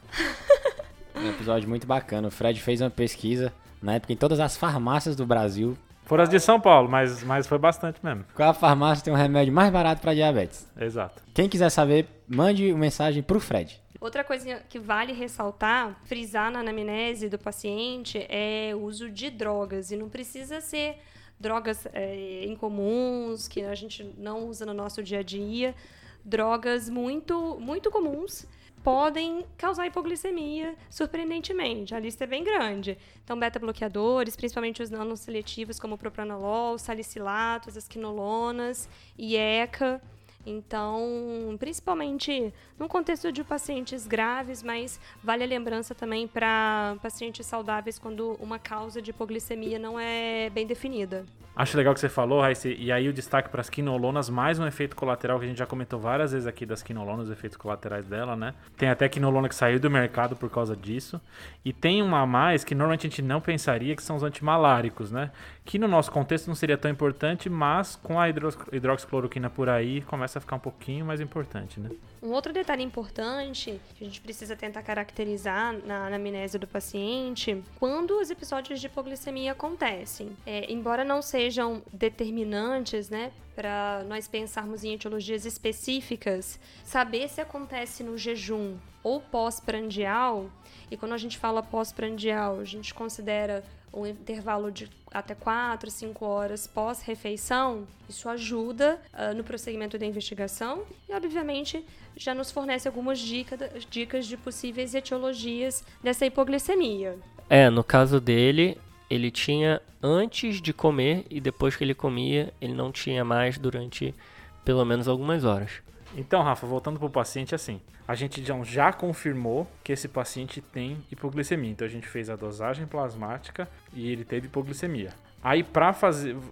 [1.15, 2.27] um episódio muito bacana.
[2.27, 5.77] O Fred fez uma pesquisa na época em todas as farmácias do Brasil.
[6.05, 8.25] Foram as de São Paulo, mas, mas foi bastante mesmo.
[8.35, 10.69] Qual a farmácia tem um remédio mais barato para diabetes?
[10.77, 11.21] Exato.
[11.33, 13.80] Quem quiser saber, mande uma mensagem pro Fred.
[14.01, 19.91] Outra coisa que vale ressaltar, frisar na anamnese do paciente é o uso de drogas.
[19.91, 20.97] E não precisa ser
[21.39, 25.75] drogas é, incomuns, que a gente não usa no nosso dia a dia
[26.23, 28.47] drogas muito, muito comuns
[28.83, 31.93] podem causar hipoglicemia, surpreendentemente.
[31.93, 32.97] A lista é bem grande.
[33.23, 40.01] Então, beta-bloqueadores, principalmente os nanoseletivos, como propranolol, salicilatos, as quinolonas, IECA,
[40.45, 47.99] então, principalmente no contexto de pacientes graves, mas vale a lembrança também para pacientes saudáveis
[47.99, 51.25] quando uma causa de hipoglicemia não é bem definida.
[51.53, 54.65] Acho legal que você falou, Raíssa, e aí o destaque para as quinolonas, mais um
[54.65, 58.05] efeito colateral que a gente já comentou várias vezes aqui das quinolonas, os efeitos colaterais
[58.05, 58.53] dela, né?
[58.77, 61.19] Tem até quinolona que saiu do mercado por causa disso.
[61.65, 65.11] E tem uma a mais que normalmente a gente não pensaria, que são os antimaláricos,
[65.11, 65.29] né?
[65.63, 70.39] Que no nosso contexto não seria tão importante, mas com a hidroxicloroquina por aí começa
[70.39, 71.89] a ficar um pouquinho mais importante, né?
[72.21, 78.19] Um outro detalhe importante que a gente precisa tentar caracterizar na anamnese do paciente, quando
[78.19, 84.93] os episódios de hipoglicemia acontecem, é, embora não sejam determinantes, né, para nós pensarmos em
[84.93, 90.49] etiologias específicas, saber se acontece no jejum ou pós-prandial,
[90.89, 96.25] e quando a gente fala pós-prandial, a gente considera um intervalo de até 4, 5
[96.25, 103.19] horas pós-refeição, isso ajuda uh, no prosseguimento da investigação e, obviamente, já nos fornece algumas
[103.19, 103.57] dica,
[103.89, 107.17] dicas de possíveis etiologias dessa hipoglicemia.
[107.49, 108.77] É, no caso dele,
[109.09, 114.15] ele tinha antes de comer e depois que ele comia, ele não tinha mais durante
[114.63, 115.81] pelo menos algumas horas.
[116.15, 120.97] Então, Rafa, voltando para o paciente, assim, a gente já, confirmou que esse paciente tem
[121.09, 121.71] hipoglicemia.
[121.71, 125.11] Então, a gente fez a dosagem plasmática e ele teve hipoglicemia.
[125.41, 125.93] Aí, para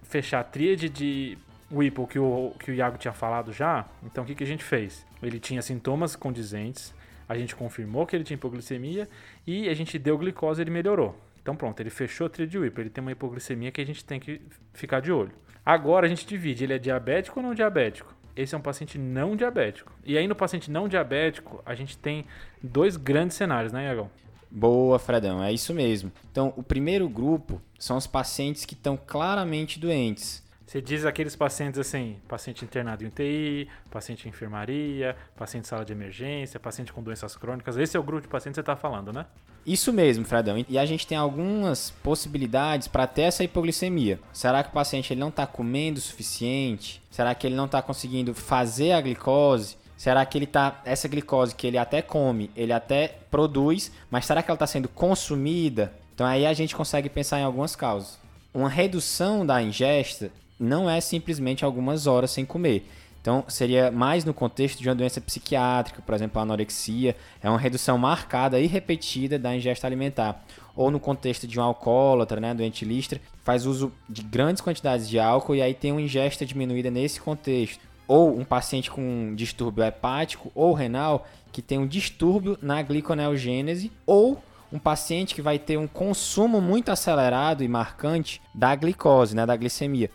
[0.04, 1.38] fechar a tríade de
[1.69, 4.63] Whipple que o, que o Iago tinha falado já, então o que, que a gente
[4.63, 5.06] fez?
[5.22, 6.93] Ele tinha sintomas condizentes,
[7.28, 9.10] a gente confirmou que ele tinha hipoglicemia
[9.45, 11.13] e a gente deu glicose e ele melhorou.
[11.41, 14.17] Então pronto, ele fechou a tríade Whipple, ele tem uma hipoglicemia que a gente tem
[14.17, 14.41] que
[14.74, 15.34] ficar de olho.
[15.65, 18.15] Agora a gente divide, ele é diabético ou não diabético?
[18.36, 19.92] Esse é um paciente não diabético.
[20.06, 22.26] E aí no paciente não diabético, a gente tem
[22.62, 24.10] dois grandes cenários, né, Iagão?
[24.52, 26.12] Boa, Fredão, é isso mesmo.
[26.32, 31.79] Então, o primeiro grupo são os pacientes que estão claramente doentes Você diz aqueles pacientes
[31.79, 37.01] assim, paciente internado em UTI, paciente em enfermaria, paciente em sala de emergência, paciente com
[37.01, 37.75] doenças crônicas.
[37.75, 39.25] Esse é o grupo de pacientes que você está falando, né?
[39.65, 40.63] Isso mesmo, Fredão.
[40.69, 44.19] E a gente tem algumas possibilidades para ter essa hipoglicemia.
[44.32, 47.01] Será que o paciente ele não está comendo o suficiente?
[47.10, 49.75] Será que ele não está conseguindo fazer a glicose?
[49.97, 54.43] Será que ele tá essa glicose que ele até come, ele até produz, mas será
[54.43, 55.91] que ela está sendo consumida?
[56.13, 58.19] Então aí a gente consegue pensar em algumas causas.
[58.53, 62.86] Uma redução da ingesta não é simplesmente algumas horas sem comer.
[63.22, 67.60] Então, seria mais no contexto de uma doença psiquiátrica, por exemplo, a anorexia, é uma
[67.60, 70.43] redução marcada e repetida da ingesta alimentar.
[70.76, 75.19] Ou no contexto de um alcoólatra, né, doente listra, faz uso de grandes quantidades de
[75.19, 77.82] álcool e aí tem uma ingesta diminuída nesse contexto.
[78.08, 84.41] Ou um paciente com distúrbio hepático ou renal que tem um distúrbio na gliconeogênese ou
[84.72, 89.56] um paciente que vai ter um consumo muito acelerado e marcante da glicose, né, da
[89.56, 90.10] glicemia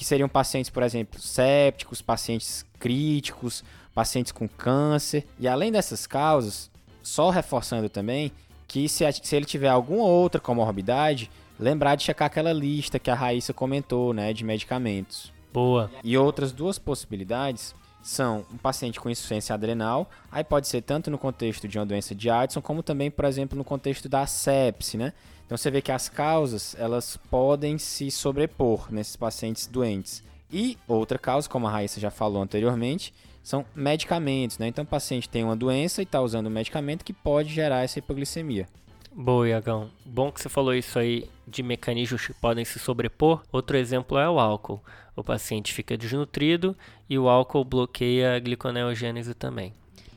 [0.00, 3.62] que seriam pacientes, por exemplo, sépticos, pacientes críticos,
[3.94, 5.26] pacientes com câncer.
[5.38, 6.70] E além dessas causas,
[7.02, 8.32] só reforçando também
[8.66, 13.14] que se, se ele tiver alguma outra comorbidade, lembrar de checar aquela lista que a
[13.14, 15.30] Raíssa comentou, né, de medicamentos.
[15.52, 15.90] Boa.
[16.02, 21.18] E outras duas possibilidades são um paciente com insuficiência adrenal, aí pode ser tanto no
[21.18, 25.12] contexto de uma doença de Addison, como também, por exemplo, no contexto da sepse, né?
[25.46, 30.22] Então você vê que as causas, elas podem se sobrepor nesses pacientes doentes.
[30.52, 34.68] E outra causa, como a Raíssa já falou anteriormente, são medicamentos, né?
[34.68, 37.98] Então o paciente tem uma doença e está usando um medicamento que pode gerar essa
[37.98, 38.68] hipoglicemia.
[39.12, 39.90] Boa, Iagão.
[40.04, 43.42] Bom que você falou isso aí de mecanismos que podem se sobrepor.
[43.50, 44.80] Outro exemplo é o álcool.
[45.20, 46.74] O paciente fica desnutrido
[47.08, 49.74] e o álcool bloqueia a gliconeogênese também.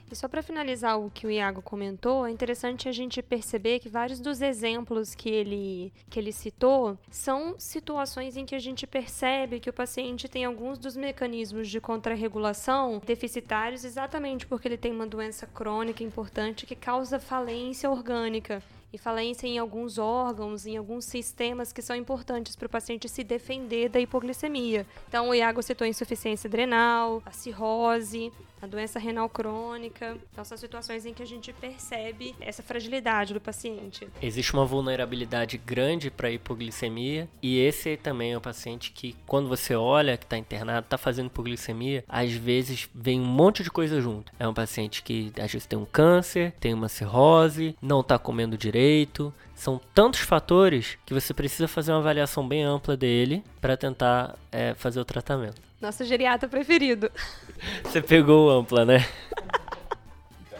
[0.10, 3.89] E só para finalizar o que o Iago comentou, é interessante a gente perceber que
[3.89, 9.60] vários dos exemplos que ele, que ele citou são situações em que a gente percebe
[9.60, 15.08] que o paciente tem alguns dos mecanismos de contrarregulação deficitários exatamente porque ele tem uma
[15.08, 21.73] doença crônica importante que causa falência orgânica e falência em alguns órgãos, em alguns sistemas
[21.73, 24.86] que são importantes para o paciente se defender da hipoglicemia.
[25.10, 28.32] Então, o Iago citou insuficiência adrenal, a cirrose,
[28.63, 30.17] a doença renal crônica.
[30.32, 34.08] Então, são situações em que a gente percebe essa fragilidade do paciente.
[34.21, 39.76] Existe uma vulnerabilidade grande para hipoglicemia e esse também é um paciente que, quando você
[39.76, 44.32] olha que está internado, está fazendo hipoglicemia, às vezes vem um monte de coisa junto.
[44.39, 48.58] É um paciente que às vezes tem um câncer, tem uma cirrose, não está comendo
[48.58, 49.34] direito.
[49.56, 54.74] São tantos fatores que você precisa fazer uma avaliação bem ampla dele para tentar é,
[54.74, 55.62] fazer o tratamento.
[55.80, 57.12] Nosso geriatra preferido.
[57.84, 59.06] Você pegou ampla, né?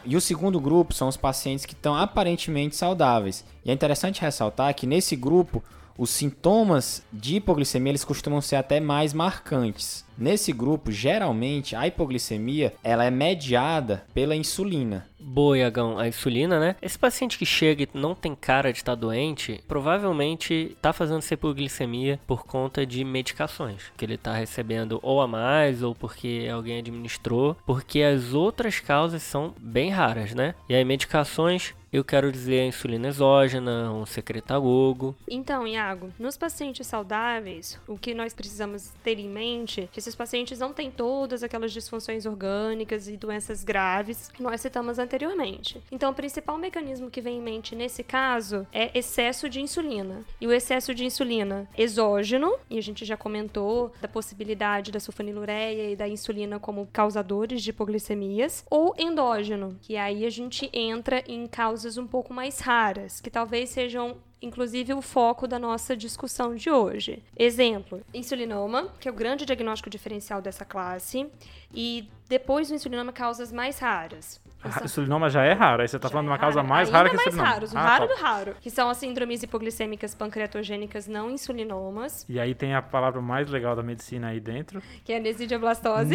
[0.06, 3.46] E o segundo grupo são os pacientes que estão aparentemente saudáveis.
[3.64, 5.64] E é interessante ressaltar que nesse grupo
[5.98, 10.06] os sintomas de hipoglicemia eles costumam ser até mais marcantes.
[10.18, 15.08] Nesse grupo, geralmente, a hipoglicemia ela é mediada pela insulina.
[15.20, 16.76] Boa, Iagão, a insulina, né?
[16.82, 21.20] Esse paciente que chega e não tem cara de estar tá doente, provavelmente está fazendo
[21.20, 26.48] essa hipoglicemia por conta de medicações que ele está recebendo ou a mais ou porque
[26.52, 30.54] alguém administrou, porque as outras causas são bem raras, né?
[30.70, 35.16] E aí medicações eu quero dizer a insulina exógena, um secretagogo.
[35.30, 40.16] Então, Iago, nos pacientes saudáveis, o que nós precisamos ter em mente é que esses
[40.16, 45.84] pacientes não têm todas aquelas disfunções orgânicas e doenças graves que nós citamos anteriormente.
[45.92, 50.26] Então, o principal mecanismo que vem em mente nesse caso é excesso de insulina.
[50.42, 55.92] E o excesso de insulina exógeno, e a gente já comentou da possibilidade da sulfonilureia
[55.92, 61.46] e da insulina como causadores de hipoglicemias, ou endógeno, que aí a gente entra em
[61.46, 66.70] causas um pouco mais raras, que talvez sejam inclusive o foco da nossa discussão de
[66.70, 67.24] hoje.
[67.38, 71.28] Exemplo: insulinoma, que é o grande diagnóstico diferencial dessa classe,
[71.74, 74.42] e depois do insulinoma, causas mais raras.
[74.66, 77.10] O insulinoma já é raro, aí você está falando de uma causa mais Ainda rara
[77.10, 77.50] que mais insulinoma.
[77.54, 78.14] raros, o Ah, raro tá.
[78.16, 83.22] do raro, que são as síndromes hipoglicêmicas pancreatogênicas não insulinomas, E aí tem a palavra
[83.22, 84.82] mais legal da medicina aí dentro.
[85.04, 86.06] que é a nesidioblastose.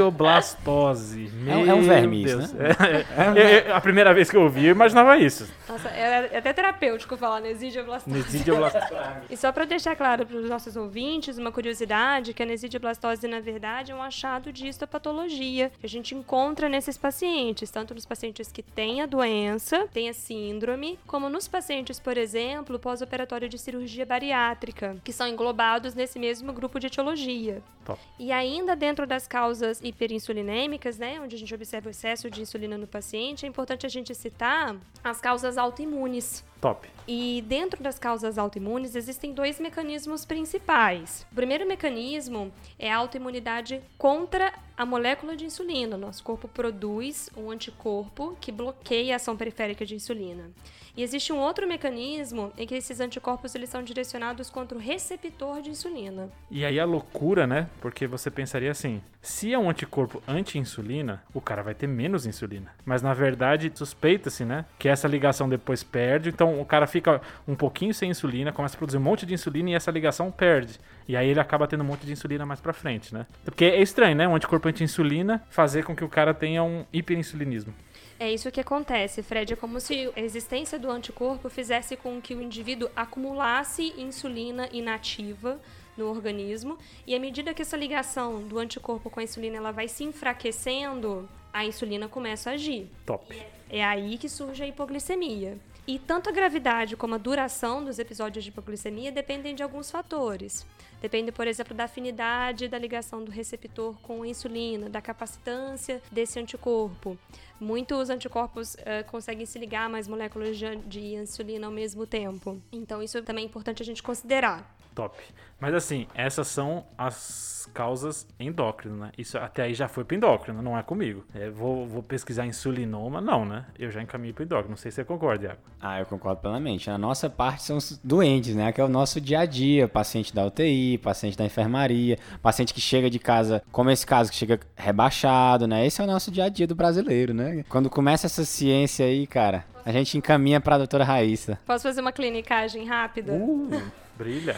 [0.00, 1.30] Nesidioblastose.
[1.46, 2.70] É um- é um Meu verme isso, né?
[3.16, 5.48] É, é, é, a primeira vez que eu ouvi, eu imaginava isso.
[5.68, 8.16] Nossa, é, é até terapêutico falar nesidioblastose.
[8.16, 8.84] Nesidioblastose.
[9.28, 13.40] E só para deixar claro para os nossos ouvintes, uma curiosidade, que a nesidioblastose, na
[13.40, 18.50] verdade, é um achado de histopatologia que a gente encontra nesses pacientes, tanto nos pacientes
[18.52, 24.06] que têm a doença, têm a síndrome, como nos pacientes, por exemplo, pós-operatório de cirurgia
[24.06, 27.62] bariátrica, que são englobados nesse mesmo grupo de etiologia.
[27.84, 28.00] Top.
[28.18, 32.78] E ainda dentro das causas hiperinsulinêmicas, né, onde a gente observa o excesso de insulina
[32.78, 36.44] no paciente, é importante a gente citar as causas autoimunes.
[36.60, 36.88] Top.
[37.08, 41.26] E dentro das causas autoimunes existem dois mecanismos principais.
[41.32, 45.96] O primeiro mecanismo é a autoimunidade contra a molécula de insulina.
[45.96, 50.50] Nosso corpo produz um anticorpo que bloqueia a ação periférica de insulina.
[50.96, 55.62] E existe um outro mecanismo em que esses anticorpos eles são direcionados contra o receptor
[55.62, 56.28] de insulina.
[56.50, 57.68] E aí a loucura, né?
[57.80, 62.74] Porque você pensaria assim: se é um anticorpo anti-insulina, o cara vai ter menos insulina.
[62.84, 64.64] Mas na verdade, suspeita-se, né?
[64.78, 66.28] Que essa ligação depois perde.
[66.28, 69.70] Então o cara fica um pouquinho sem insulina, começa a produzir um monte de insulina
[69.70, 70.80] e essa ligação perde.
[71.06, 73.26] E aí ele acaba tendo um monte de insulina mais pra frente, né?
[73.44, 74.26] Porque é estranho, né?
[74.26, 77.74] Um anticorpo anti-insulina fazer com que o cara tenha um hiperinsulinismo.
[78.18, 79.52] É isso que acontece, Fred.
[79.54, 85.58] É como se a existência do anticorpo fizesse com que o indivíduo acumulasse insulina inativa
[85.96, 89.88] no organismo e à medida que essa ligação do anticorpo com a insulina ela vai
[89.88, 92.90] se enfraquecendo, a insulina começa a agir.
[93.06, 93.34] Top.
[93.68, 95.58] É aí que surge a hipoglicemia.
[95.86, 100.66] E tanto a gravidade como a duração dos episódios de hipoglicemia dependem de alguns fatores.
[101.00, 106.38] Depende, por exemplo, da afinidade da ligação do receptor com a insulina, da capacitância desse
[106.38, 107.18] anticorpo.
[107.58, 112.60] Muitos anticorpos uh, conseguem se ligar mais moléculas de, de insulina ao mesmo tempo.
[112.70, 114.79] Então, isso também é importante a gente considerar.
[114.94, 115.16] Top.
[115.60, 119.12] Mas assim, essas são as causas endócrinas, né?
[119.16, 121.24] Isso até aí já foi pro endócrino, não é comigo.
[121.34, 123.66] É, vou, vou pesquisar insulinoma, não, né?
[123.78, 124.70] Eu já encaminhei pro endócrino.
[124.70, 125.60] Não sei se você concorda, Iago.
[125.80, 126.90] Ah, eu concordo plenamente.
[126.90, 128.72] A nossa parte são os doentes, né?
[128.72, 129.86] Que é o nosso dia a dia.
[129.86, 134.36] Paciente da UTI, paciente da enfermaria, paciente que chega de casa, como esse caso, que
[134.36, 135.86] chega rebaixado, né?
[135.86, 137.64] Esse é o nosso dia a dia do brasileiro, né?
[137.68, 141.58] Quando começa essa ciência aí, cara, a gente encaminha pra doutora Raíssa.
[141.66, 143.32] Posso fazer uma clinicagem rápida?
[143.32, 143.82] Uh,
[144.20, 144.56] brilha.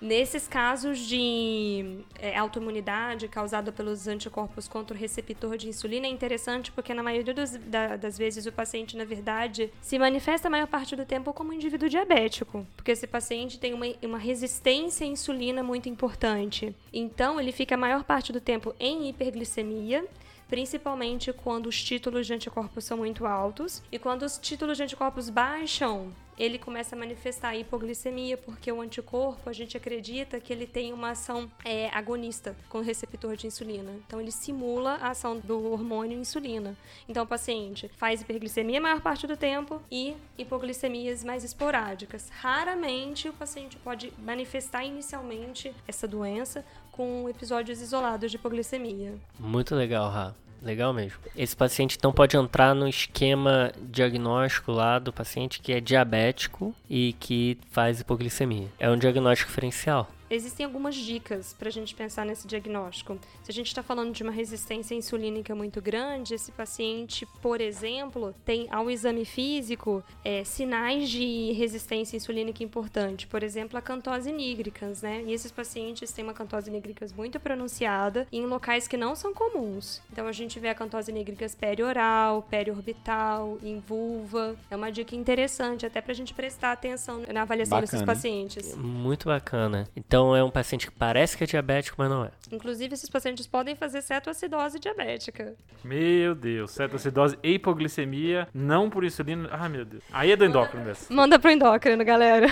[0.00, 6.72] Nesses casos de é, autoimunidade causada pelos anticorpos contra o receptor de insulina, é interessante
[6.72, 10.66] porque na maioria dos, da, das vezes o paciente, na verdade, se manifesta a maior
[10.66, 15.08] parte do tempo como um indivíduo diabético, porque esse paciente tem uma, uma resistência à
[15.08, 16.74] insulina muito importante.
[16.92, 20.04] Então, ele fica a maior parte do tempo em hiperglicemia,
[20.48, 25.30] principalmente quando os títulos de anticorpos são muito altos e quando os títulos de anticorpos
[25.30, 30.92] baixam, ele começa a manifestar hipoglicemia, porque o anticorpo, a gente acredita que ele tem
[30.92, 33.92] uma ação é, agonista com o receptor de insulina.
[34.06, 36.76] Então, ele simula a ação do hormônio insulina.
[37.08, 42.28] Então, o paciente faz hiperglicemia a maior parte do tempo e hipoglicemias mais esporádicas.
[42.30, 49.14] Raramente o paciente pode manifestar inicialmente essa doença com episódios isolados de hipoglicemia.
[49.38, 50.34] Muito legal, Ra.
[50.62, 51.18] Legal mesmo.
[51.36, 57.14] Esse paciente então pode entrar no esquema diagnóstico lá do paciente que é diabético e
[57.18, 58.68] que faz hipoglicemia.
[58.78, 63.18] É um diagnóstico diferencial existem algumas dicas para a gente pensar nesse diagnóstico.
[63.42, 68.34] Se a gente está falando de uma resistência insulínica muito grande, esse paciente, por exemplo,
[68.44, 75.02] tem ao exame físico é, sinais de resistência insulínica importante, por exemplo, a cantose nigricans,
[75.02, 75.22] né?
[75.26, 80.00] E esses pacientes têm uma cantose nigricans muito pronunciada em locais que não são comuns.
[80.12, 84.56] Então a gente vê a cantose nigricans perioral, periorbital, em vulva.
[84.70, 87.90] É uma dica interessante até para a gente prestar atenção na avaliação Bacana.
[87.90, 88.76] desses pacientes.
[88.76, 89.88] Muito bacana.
[89.96, 92.30] Então é um paciente que parece que é diabético, mas não é.
[92.50, 95.54] Inclusive, esses pacientes podem fazer cetoacidose diabética.
[95.82, 99.48] Meu Deus, cetoacidose e hipoglicemia, não por insulina.
[99.50, 100.04] Ah, meu Deus.
[100.12, 101.14] Aí é do endócrino mesmo.
[101.14, 102.46] Manda pro endócrino, galera.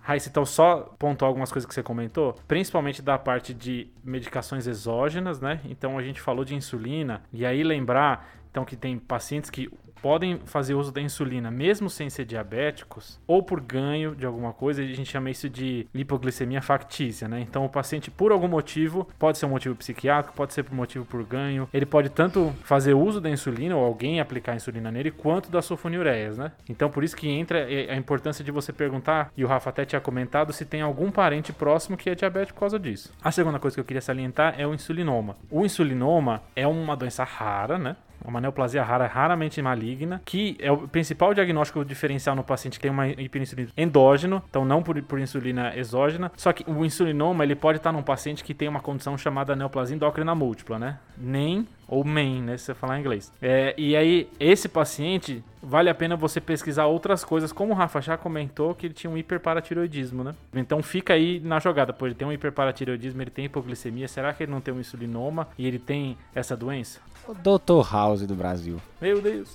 [0.00, 5.40] Raíssa, então só pontuar algumas coisas que você comentou, principalmente da parte de medicações exógenas,
[5.40, 5.60] né?
[5.64, 9.70] Então a gente falou de insulina, e aí lembrar então que tem pacientes que
[10.02, 14.82] podem fazer uso da insulina mesmo sem ser diabéticos, ou por ganho de alguma coisa,
[14.82, 17.40] a gente chama isso de hipoglicemia factícia, né?
[17.40, 21.04] Então o paciente, por algum motivo, pode ser um motivo psiquiátrico, pode ser por motivo
[21.04, 25.50] por ganho, ele pode tanto fazer uso da insulina ou alguém aplicar insulina nele, quanto
[25.50, 26.52] das sulfonilureias, né?
[26.68, 30.00] Então por isso que entra a importância de você perguntar, e o Rafa até tinha
[30.00, 33.12] comentado, se tem algum parente próximo que é diabético por causa disso.
[33.22, 35.36] A segunda coisa que eu queria salientar é o insulinoma.
[35.50, 37.96] O insulinoma é uma doença rara, né?
[38.24, 42.90] Uma neoplasia rara, raramente maligna, que é o principal diagnóstico diferencial no paciente que tem
[42.90, 46.30] uma hiperinsulina endógeno, então não por, por insulina exógena.
[46.36, 49.96] Só que o insulinoma ele pode estar num paciente que tem uma condição chamada neoplasia
[49.96, 50.98] endócrina múltipla, né?
[51.16, 53.30] NEM ou MEN, né, se você falar em inglês.
[53.42, 58.00] É, e aí, esse paciente, vale a pena você pesquisar outras coisas, como o Rafa
[58.00, 60.34] já comentou, que ele tinha um hiperparatiroidismo, né?
[60.54, 64.42] Então fica aí na jogada, pô, ele tem um hiperparatiroidismo, ele tem hipoglicemia, será que
[64.44, 66.98] ele não tem um insulinoma e ele tem essa doença?
[67.26, 67.82] O Dr.
[67.88, 68.80] House do Brasil.
[69.00, 69.48] Meu Deus.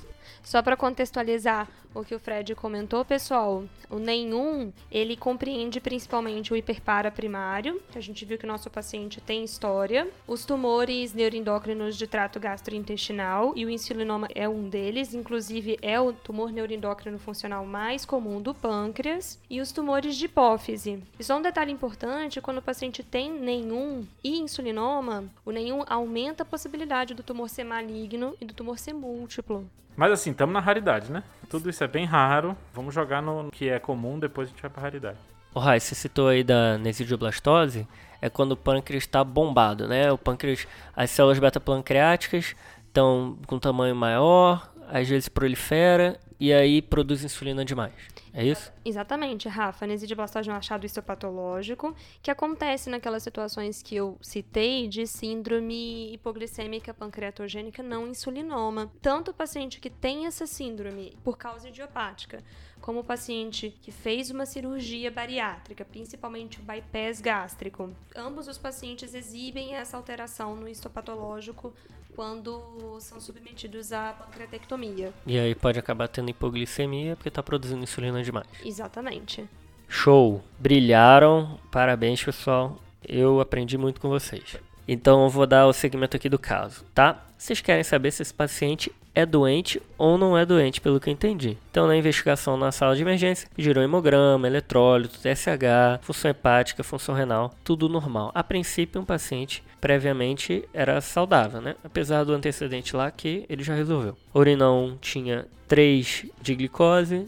[0.48, 6.56] Só para contextualizar o que o Fred comentou, pessoal, o nenhum, ele compreende principalmente o
[6.56, 11.98] hiperpara primário, que a gente viu que o nosso paciente tem história, os tumores neuroendócrinos
[11.98, 17.66] de trato gastrointestinal, e o insulinoma é um deles, inclusive é o tumor neuroendócrino funcional
[17.66, 21.04] mais comum do pâncreas, e os tumores de hipófise.
[21.20, 26.43] E só um detalhe importante, quando o paciente tem nenhum e insulinoma, o nenhum aumenta
[26.43, 29.70] a possibilidade do tumor ser maligno e do tumor ser múltiplo.
[29.98, 31.24] Mas assim, estamos na raridade, né?
[31.50, 32.56] Tudo isso é bem raro.
[32.72, 35.18] Vamos jogar no que é comum, depois a gente vai pra raridade.
[35.56, 37.88] O Rai, você citou aí da nesidioblastose,
[38.22, 40.12] é quando o pâncreas está bombado, né?
[40.12, 42.56] O pâncreas, as células beta-pancreáticas
[42.88, 47.93] estão com tamanho maior, às vezes prolifera e aí produz insulina demais.
[48.34, 48.72] É isso?
[48.84, 49.86] Exatamente, Rafa.
[49.86, 56.14] A nesidioblastose é um achado histopatológico que acontece naquelas situações que eu citei de síndrome
[56.14, 58.92] hipoglicêmica pancreatogênica não insulinoma.
[59.02, 62.44] Tanto o paciente que tem essa síndrome por causa idiopática,
[62.82, 67.92] como o paciente que fez uma cirurgia bariátrica, principalmente o bypass gástrico.
[68.16, 71.74] Ambos os pacientes exibem essa alteração no histopatológico
[72.18, 75.13] quando são submetidos à pancreatectomia.
[75.24, 78.47] E aí pode acabar tendo hipoglicemia porque está produzindo insulina demais.
[78.65, 79.47] Exatamente.
[79.88, 80.43] Show!
[80.57, 81.59] Brilharam!
[81.72, 82.82] Parabéns, pessoal.
[83.07, 84.57] Eu aprendi muito com vocês.
[84.88, 87.24] Então eu vou dar o segmento aqui do caso, tá?
[87.38, 91.57] Vocês querem saber se esse paciente é doente ou não é doente, pelo que entendi.
[91.72, 97.51] Então, na investigação na sala de emergência, pediram hemograma, eletrólito, TSH, função hepática, função renal,
[97.63, 98.32] tudo normal.
[98.36, 101.76] A princípio, um paciente previamente era saudável, né?
[101.84, 104.15] Apesar do antecedente lá que ele já resolveu.
[104.36, 107.28] Urinão tinha 3 de glicose,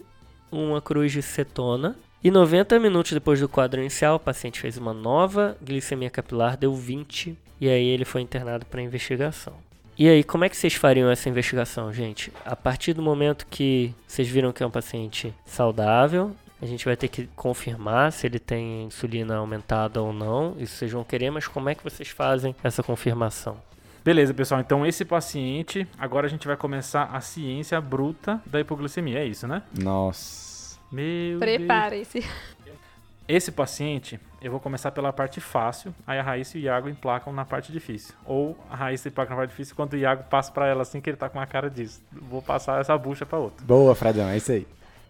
[0.52, 4.94] uma cruz de cetona, e 90 minutos depois do quadro inicial, o paciente fez uma
[4.94, 9.69] nova glicemia capilar, deu 20, e aí ele foi internado para investigação.
[10.00, 12.32] E aí, como é que vocês fariam essa investigação, gente?
[12.46, 16.96] A partir do momento que vocês viram que é um paciente saudável, a gente vai
[16.96, 20.56] ter que confirmar se ele tem insulina aumentada ou não.
[20.58, 23.58] Isso vocês vão querer, mas como é que vocês fazem essa confirmação?
[24.02, 24.62] Beleza, pessoal.
[24.62, 29.20] Então, esse paciente, agora a gente vai começar a ciência bruta da hipoglicemia.
[29.20, 29.64] É isso, né?
[29.78, 30.80] Nossa.
[30.90, 31.40] Meu Deus.
[31.40, 32.26] Preparem-se.
[33.28, 37.34] Esse paciente, eu vou começar pela parte fácil, aí a Raíssa e o Iago emplacam
[37.34, 38.16] na parte difícil.
[38.26, 41.10] Ou a Raíssa emplaca na parte difícil, quando o Iago passa pra ela assim que
[41.10, 42.02] ele tá com uma cara disso.
[42.12, 43.66] Vou passar essa bucha pra outra.
[43.66, 44.68] Boa, Fredão, é isso aí.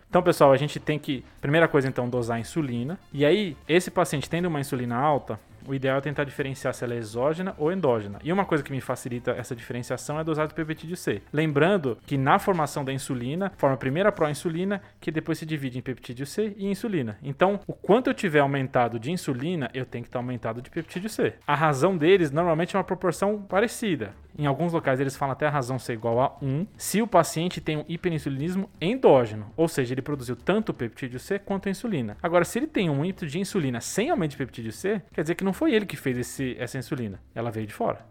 [0.09, 2.97] Então, pessoal, a gente tem que, primeira coisa, então, dosar a insulina.
[3.13, 5.39] E aí, esse paciente tendo uma insulina alta,
[5.70, 8.20] o ideal é tentar diferenciar se ela é exógena ou endógena.
[8.24, 11.22] E uma coisa que me facilita essa diferenciação é a dosagem do peptídeo C.
[11.32, 15.82] Lembrando que na formação da insulina, forma primeiro a proinsulina, que depois se divide em
[15.82, 17.20] peptídeo C e insulina.
[17.22, 21.09] Então, o quanto eu tiver aumentado de insulina, eu tenho que estar aumentado de peptídeo
[21.09, 21.36] C.
[21.45, 24.15] A razão deles normalmente é uma proporção parecida.
[24.40, 27.60] Em alguns locais eles falam até a razão ser igual a 1, se o paciente
[27.60, 32.16] tem um hiperinsulinismo endógeno, ou seja, ele produziu tanto o peptídeo C quanto a insulina.
[32.24, 35.36] Agora, se ele tem um aumento de insulina sem aumento de peptídeo C, quer dizer
[35.36, 38.06] que não foi ele que fez esse, essa insulina, ela veio de fora.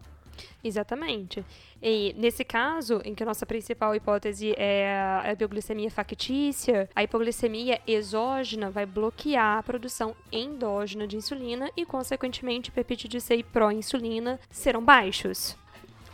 [0.63, 1.43] Exatamente.
[1.83, 7.81] E nesse caso, em que a nossa principal hipótese é a hipoglicemia factícia, a hipoglicemia
[7.87, 14.85] exógena vai bloquear a produção endógena de insulina e, consequentemente, peptídeo C e pró-insulina serão
[14.85, 15.57] baixos.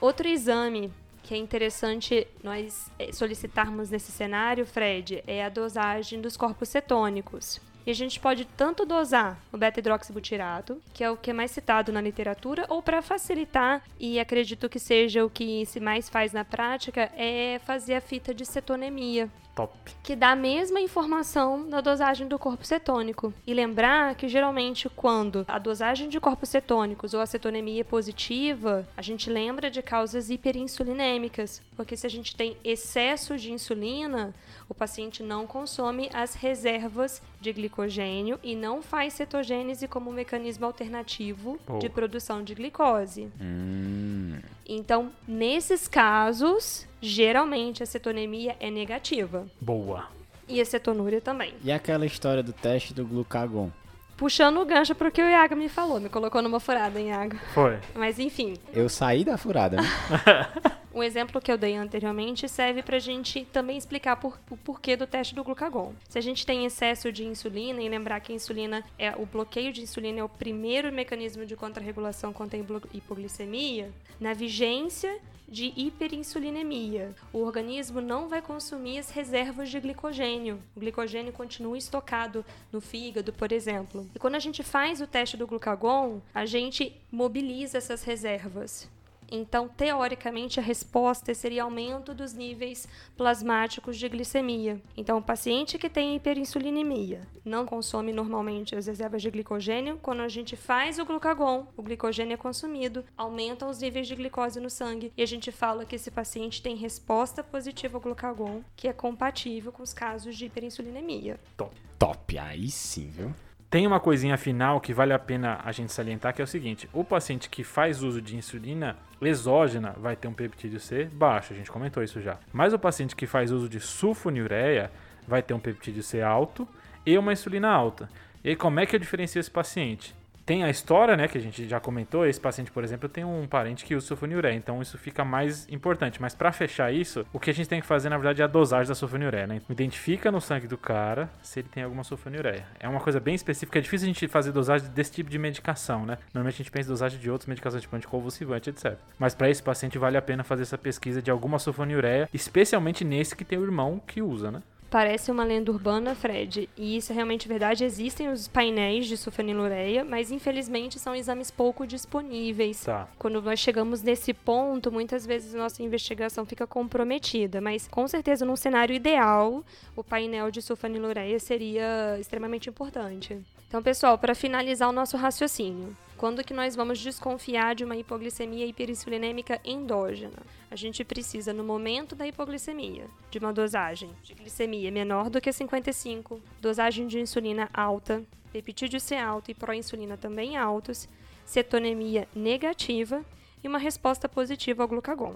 [0.04, 0.92] Outro exame
[1.22, 7.58] que é interessante nós eh, solicitarmos nesse cenário, Fred, é a dosagem dos corpos cetônicos.
[7.86, 11.92] E a gente pode tanto dosar o beta-hidroxibutirato, que é o que é mais citado
[11.92, 16.44] na literatura, ou para facilitar, e acredito que seja o que se mais faz na
[16.44, 19.72] prática, é fazer a fita de cetonemia, Top.
[20.02, 23.32] que dá a mesma informação da dosagem do corpo cetônico.
[23.46, 28.86] E lembrar que geralmente quando a dosagem de corpos cetônicos ou a cetonemia é positiva,
[28.96, 34.34] a gente lembra de causas hiperinsulinêmicas, porque se a gente tem excesso de insulina,
[34.68, 41.58] o paciente não consome as reservas de glicogênio e não faz cetogênese como mecanismo alternativo
[41.80, 43.28] de produção de glicose.
[43.40, 44.38] Hum.
[44.66, 49.46] Então, nesses casos, geralmente a cetonemia é negativa.
[49.60, 50.08] Boa.
[50.48, 51.54] E a cetonúria também.
[51.62, 53.70] E aquela história do teste do glucagon?
[54.16, 57.36] Puxando o gancho pro que o Iago me falou, me colocou numa furada, hein, Iago.
[57.52, 57.78] Foi.
[57.94, 59.88] Mas enfim, Eu saí da furada, né?
[60.94, 65.06] um exemplo que eu dei anteriormente serve pra gente também explicar por, o porquê do
[65.06, 65.92] teste do glucagon.
[66.08, 69.72] Se a gente tem excesso de insulina, e lembrar que a insulina é o bloqueio
[69.72, 75.18] de insulina é o primeiro mecanismo de contrarregulação contra a hipogl- hipoglicemia, na vigência
[75.48, 77.14] de hiperinsulinemia.
[77.32, 80.62] O organismo não vai consumir as reservas de glicogênio.
[80.74, 84.08] O glicogênio continua estocado no fígado, por exemplo.
[84.14, 88.88] E quando a gente faz o teste do glucagon, a gente mobiliza essas reservas.
[89.30, 94.80] Então, teoricamente, a resposta seria aumento dos níveis plasmáticos de glicemia.
[94.96, 99.98] Então, o paciente que tem hiperinsulinemia não consome normalmente as reservas de glicogênio.
[100.02, 104.60] Quando a gente faz o glucagon, o glicogênio é consumido, aumentam os níveis de glicose
[104.60, 108.88] no sangue e a gente fala que esse paciente tem resposta positiva ao glucagon, que
[108.88, 111.38] é compatível com os casos de hiperinsulinemia.
[111.56, 111.74] Top.
[111.98, 113.34] Top, aí sim, viu?
[113.74, 116.88] Tem uma coisinha final que vale a pena a gente salientar, que é o seguinte:
[116.92, 121.56] o paciente que faz uso de insulina exógena vai ter um peptídeo C baixo, a
[121.56, 122.38] gente comentou isso já.
[122.52, 124.92] Mas o paciente que faz uso de sulfonilureia
[125.26, 126.68] vai ter um peptídeo C alto
[127.04, 128.08] e uma insulina alta.
[128.44, 130.14] E aí, como é que eu diferencio esse paciente?
[130.46, 132.26] Tem a história, né, que a gente já comentou.
[132.26, 136.20] Esse paciente, por exemplo, tem um parente que usa sulfonilureia, então isso fica mais importante.
[136.20, 138.48] Mas para fechar isso, o que a gente tem que fazer, na verdade, é a
[138.48, 139.62] dosagem da sulfonilureia, né?
[139.70, 142.66] Identifica no sangue do cara se ele tem alguma sulfonilureia.
[142.78, 146.04] É uma coisa bem específica, é difícil a gente fazer dosagem desse tipo de medicação,
[146.04, 146.18] né?
[146.34, 148.98] Normalmente a gente pensa em dosagem de outras medicações, tipo anticonvulsivante, etc.
[149.18, 153.34] Mas para esse paciente vale a pena fazer essa pesquisa de alguma sulfonilureia, especialmente nesse
[153.34, 154.62] que tem o irmão que usa, né?
[154.94, 157.82] Parece uma lenda urbana, Fred, e isso é realmente verdade.
[157.84, 162.84] Existem os painéis de sulfonilureia, mas infelizmente são exames pouco disponíveis.
[162.84, 163.08] Tá.
[163.18, 168.54] Quando nós chegamos nesse ponto, muitas vezes nossa investigação fica comprometida, mas com certeza num
[168.54, 169.64] cenário ideal,
[169.96, 173.42] o painel de sulfonilureia seria extremamente importante.
[173.68, 178.66] Então, pessoal, para finalizar o nosso raciocínio, quando que nós vamos desconfiar de uma hipoglicemia
[178.66, 180.38] hiperinsulinêmica endógena?
[180.70, 185.52] A gente precisa, no momento da hipoglicemia, de uma dosagem de glicemia menor do que
[185.52, 191.08] 55, dosagem de insulina alta, peptídeo C alto e proinsulina também altos,
[191.44, 193.24] cetonemia negativa
[193.62, 195.34] e uma resposta positiva ao glucagon.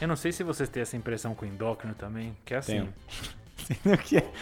[0.00, 2.88] Eu não sei se vocês têm essa impressão com o endócrino também, que é assim.
[3.84, 3.98] Tenho.
[4.04, 4.32] que é?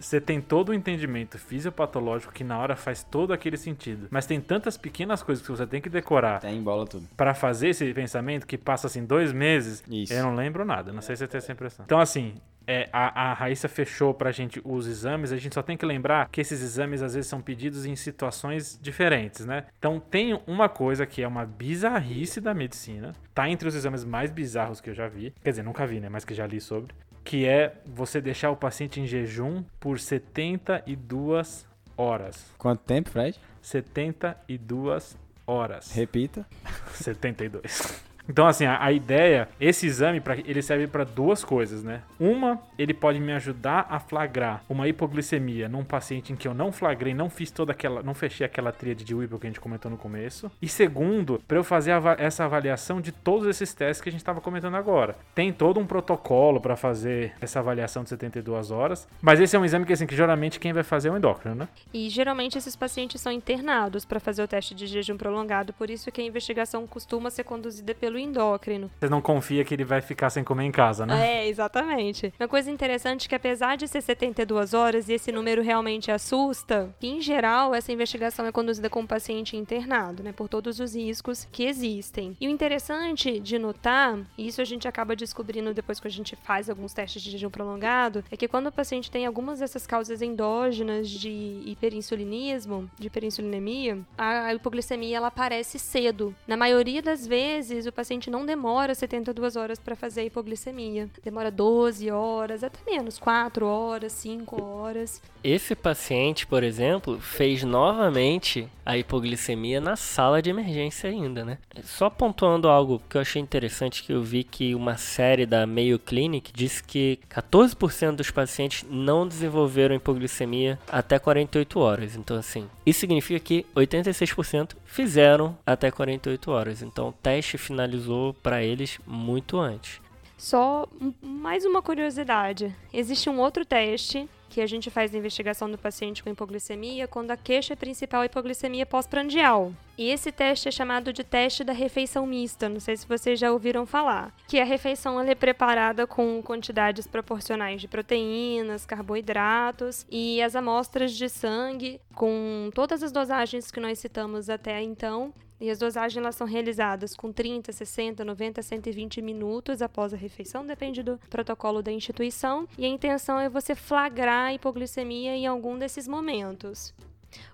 [0.00, 4.08] Você tem todo o entendimento fisiopatológico que na hora faz todo aquele sentido.
[4.10, 7.06] Mas tem tantas pequenas coisas que você tem que decorar Até embola tudo.
[7.16, 9.82] Pra fazer esse pensamento que passa assim dois meses.
[9.88, 10.12] Isso.
[10.12, 10.92] Eu não lembro nada.
[10.92, 11.84] Não sei se você tem essa impressão.
[11.84, 12.34] Então, assim,
[12.66, 15.32] é, a, a Raíssa fechou pra gente os exames.
[15.32, 18.78] A gente só tem que lembrar que esses exames às vezes são pedidos em situações
[18.80, 19.64] diferentes, né?
[19.78, 23.14] Então, tem uma coisa que é uma bizarrice da medicina.
[23.34, 25.32] Tá entre os exames mais bizarros que eu já vi.
[25.42, 26.08] Quer dizer, nunca vi, né?
[26.08, 26.94] Mas que já li sobre
[27.28, 32.46] que é você deixar o paciente em jejum por 72 horas.
[32.56, 33.38] Quanto tempo, Fred?
[33.60, 35.14] 72
[35.46, 35.92] horas.
[35.92, 36.46] Repita.
[36.94, 38.02] 72.
[38.28, 42.02] Então, assim, a, a ideia, esse exame, pra, ele serve para duas coisas, né?
[42.20, 46.70] Uma, ele pode me ajudar a flagrar uma hipoglicemia num paciente em que eu não
[46.70, 49.90] flagrei, não fiz toda aquela, não fechei aquela tríade de Whipple que a gente comentou
[49.90, 50.50] no começo.
[50.60, 54.40] E segundo, para eu fazer essa avaliação de todos esses testes que a gente estava
[54.40, 55.16] comentando agora.
[55.34, 59.64] Tem todo um protocolo para fazer essa avaliação de 72 horas, mas esse é um
[59.64, 61.68] exame que, assim, que geralmente quem vai fazer é o endócrino, né?
[61.92, 66.12] E geralmente esses pacientes são internados para fazer o teste de jejum prolongado, por isso
[66.12, 68.90] que a investigação costuma ser conduzida pelo endócrino.
[68.98, 71.44] Você não confia que ele vai ficar sem comer em casa, né?
[71.44, 72.32] É, exatamente.
[72.38, 76.94] Uma coisa interessante é que apesar de ser 72 horas e esse número realmente assusta,
[76.98, 80.94] que em geral essa investigação é conduzida com o paciente internado, né, por todos os
[80.94, 82.36] riscos que existem.
[82.40, 86.36] E o interessante de notar, e isso a gente acaba descobrindo depois que a gente
[86.36, 90.22] faz alguns testes de jejum prolongado, é que quando o paciente tem algumas dessas causas
[90.22, 96.34] endógenas de hiperinsulinismo, de hiperinsulinemia, a hipoglicemia ela aparece cedo.
[96.46, 101.10] Na maioria das vezes, o paciente não demora 72 horas para fazer a hipoglicemia.
[101.22, 105.20] Demora 12 horas, até menos, 4 horas, 5 horas.
[105.50, 111.56] Esse paciente, por exemplo, fez novamente a hipoglicemia na sala de emergência ainda, né?
[111.82, 115.98] Só pontuando algo que eu achei interessante, que eu vi que uma série da Mayo
[115.98, 122.14] Clinic disse que 14% dos pacientes não desenvolveram hipoglicemia até 48 horas.
[122.14, 126.82] Então, assim, isso significa que 86% fizeram até 48 horas.
[126.82, 129.98] Então, o teste finalizou para eles muito antes.
[130.36, 130.86] Só
[131.22, 136.22] mais uma curiosidade: existe um outro teste que a gente faz na investigação do paciente
[136.22, 139.72] com hipoglicemia quando a queixa principal é hipoglicemia pós-prandial.
[139.96, 143.50] E esse teste é chamado de teste da refeição mista, não sei se vocês já
[143.50, 144.32] ouviram falar.
[144.46, 151.28] Que a refeição é preparada com quantidades proporcionais de proteínas, carboidratos e as amostras de
[151.28, 156.46] sangue com todas as dosagens que nós citamos até então e as dosagens elas são
[156.46, 162.68] realizadas com 30, 60, 90, 120 minutos após a refeição, depende do protocolo da instituição.
[162.78, 166.94] E a intenção é você flagrar a hipoglicemia em algum desses momentos.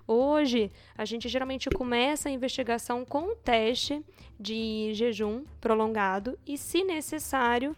[0.07, 4.03] Hoje, a gente geralmente começa a investigação com um teste
[4.39, 7.75] de jejum prolongado e, se necessário,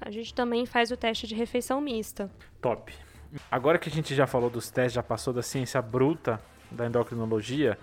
[0.00, 2.30] a gente também faz o teste de refeição mista.
[2.60, 2.92] Top.
[3.50, 6.40] Agora que a gente já falou dos testes, já passou da ciência bruta
[6.70, 7.78] da endocrinologia,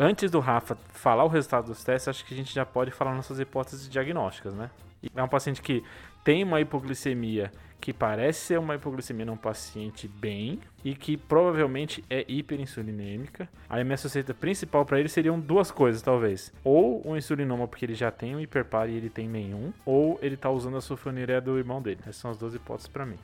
[0.00, 3.12] Antes do Rafa falar o resultado dos testes, acho que a gente já pode falar
[3.14, 4.70] nossas hipóteses diagnósticas, né?
[5.12, 5.82] É um paciente que
[6.22, 7.50] tem uma hipoglicemia
[7.80, 13.48] que parece ser uma hipoglicemia num paciente bem e que provavelmente é hiperinsulinêmica.
[13.68, 16.52] Aí a minha suspeita principal para ele seriam duas coisas, talvez.
[16.64, 20.36] Ou um insulinoma porque ele já tem um hiperpar e ele tem nenhum, ou ele
[20.36, 22.00] tá usando a sulfonilureia do irmão dele.
[22.02, 23.18] Essas são as duas hipóteses para mim.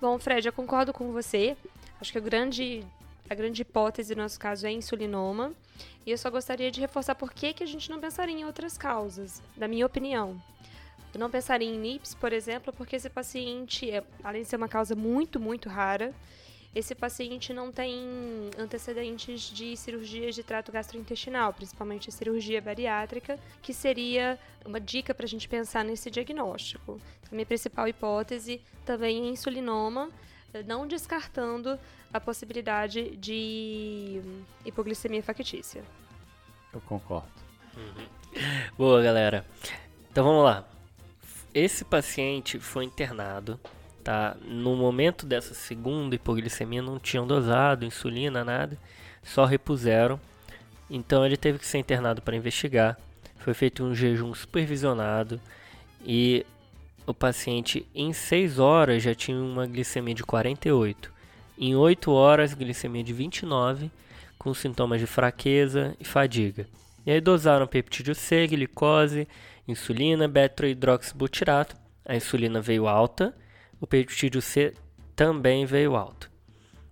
[0.00, 1.56] Bom, Fred, eu concordo com você.
[2.00, 2.82] Acho que a grande,
[3.28, 5.52] a grande hipótese no nosso caso é insulinoma.
[6.06, 8.78] E eu só gostaria de reforçar por que, que a gente não pensaria em outras
[8.78, 10.40] causas, na minha opinião.
[11.12, 14.68] Eu não pensaria em NIPS, por exemplo, porque esse paciente, é, além de ser uma
[14.68, 16.14] causa muito, muito rara,
[16.72, 17.98] esse paciente não tem
[18.56, 25.28] antecedentes de cirurgias de trato gastrointestinal, principalmente cirurgia bariátrica, que seria uma dica para a
[25.28, 27.00] gente pensar nesse diagnóstico.
[27.30, 30.10] A minha principal hipótese também é insulinoma,
[30.64, 31.76] não descartando
[32.12, 34.20] a possibilidade de
[34.64, 35.82] hipoglicemia factícia.
[36.72, 37.28] Eu concordo.
[37.76, 38.06] Uhum.
[38.78, 39.44] Boa, galera.
[40.10, 40.69] Então vamos lá.
[41.54, 43.58] Esse paciente foi internado,
[44.04, 44.36] tá?
[44.44, 48.78] No momento dessa segunda hipoglicemia não tinham dosado insulina, nada,
[49.22, 50.20] só repuseram.
[50.88, 52.96] Então ele teve que ser internado para investigar.
[53.38, 55.40] Foi feito um jejum supervisionado
[56.04, 56.44] e
[57.06, 61.12] o paciente em 6 horas já tinha uma glicemia de 48.
[61.58, 63.90] Em 8 horas, glicemia de 29,
[64.38, 66.66] com sintomas de fraqueza e fadiga.
[67.04, 69.26] E aí dosaram peptídeo C, glicose,
[69.70, 71.76] insulina, beta-hidroxibutirato.
[72.04, 73.34] A insulina veio alta,
[73.80, 74.74] o peptídeo C
[75.14, 76.30] também veio alto.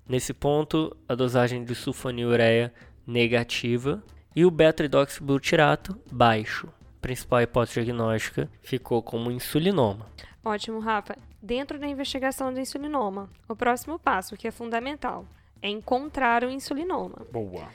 [0.09, 2.73] Nesse ponto, a dosagem de sulfonilureia
[3.07, 4.03] negativa
[4.35, 6.69] e o beta-hidroxibutirato baixo.
[6.99, 10.07] A principal hipótese diagnóstica ficou como insulinoma.
[10.45, 11.17] Ótimo, Rafa.
[11.43, 15.25] Dentro da investigação do insulinoma, o próximo passo, que é fundamental,
[15.61, 17.27] é encontrar o insulinoma.
[17.33, 17.69] Boa.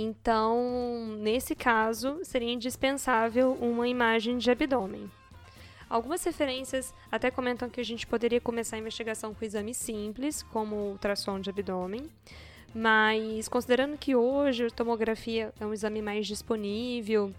[0.00, 5.10] Então, nesse caso, seria indispensável uma imagem de abdômen.
[5.90, 10.76] Algumas referências até comentam que a gente poderia começar a investigação com exames simples, como
[10.90, 12.08] ultrassom de abdômen,
[12.72, 17.34] mas considerando que hoje a tomografia é um exame mais disponível,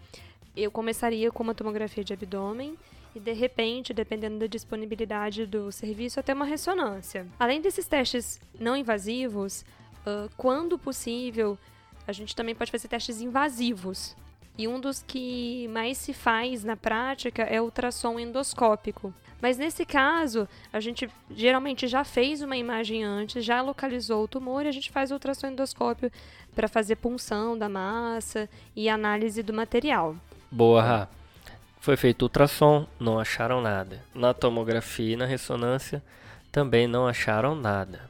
[0.53, 2.75] eu começaria com uma tomografia de abdômen
[3.15, 7.25] e de repente, dependendo da disponibilidade do serviço, até uma ressonância.
[7.39, 9.63] Além desses testes não invasivos,
[10.35, 11.57] quando possível,
[12.09, 14.15] a gente também pode fazer testes invasivos.
[14.57, 19.13] E um dos que mais se faz na prática é o ultrassom endoscópico.
[19.41, 24.65] Mas nesse caso, a gente geralmente já fez uma imagem antes, já localizou o tumor
[24.65, 26.11] e a gente faz o ultrassom endoscópio
[26.53, 30.15] para fazer punção da massa e análise do material.
[30.51, 31.07] Boa, Ra.
[31.79, 34.03] Foi feito ultrassom, não acharam nada.
[34.13, 36.03] Na tomografia e na ressonância
[36.51, 38.09] também não acharam nada.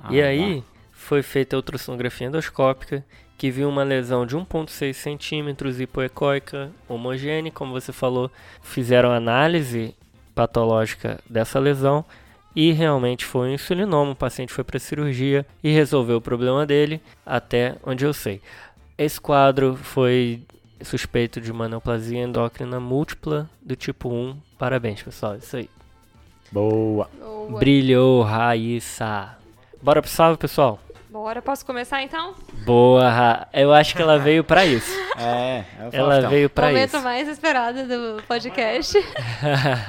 [0.00, 0.66] Ah, e aí tá.
[0.90, 3.04] foi feita a ultrassonografia endoscópica
[3.36, 8.30] que viu uma lesão de 1,6 centímetros hipoecóica homogênea, como você falou,
[8.62, 9.94] fizeram análise
[10.34, 12.04] patológica dessa lesão
[12.54, 14.12] e realmente foi um insulinoma.
[14.12, 18.40] O paciente foi para cirurgia e resolveu o problema dele, até onde eu sei.
[18.96, 20.42] Esse quadro foi
[20.82, 24.36] suspeito de uma neoplasia endócrina múltipla do tipo 1.
[24.58, 25.36] Parabéns, pessoal.
[25.36, 25.68] Isso aí.
[26.50, 27.10] Boa.
[27.20, 27.58] Boa.
[27.58, 29.36] Brilhou, Raíssa.
[29.82, 30.80] Bora pro salve, pessoal.
[31.16, 32.34] Bora, posso começar então?
[32.66, 34.94] Boa, eu acho que ela veio para isso.
[35.18, 35.64] É,
[35.94, 36.30] ela então.
[36.30, 36.74] veio para isso.
[36.74, 38.98] Momento mais esperado do podcast.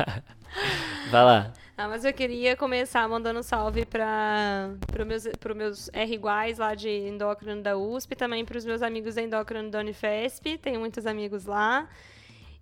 [1.12, 1.52] Vai lá.
[1.78, 6.74] Ah, mas eu queria começar mandando um salve para os meus, meus R iguais lá
[6.74, 11.06] de endócrino da USP, também para os meus amigos da endócrino da Unifesp, tenho muitos
[11.06, 11.90] amigos lá.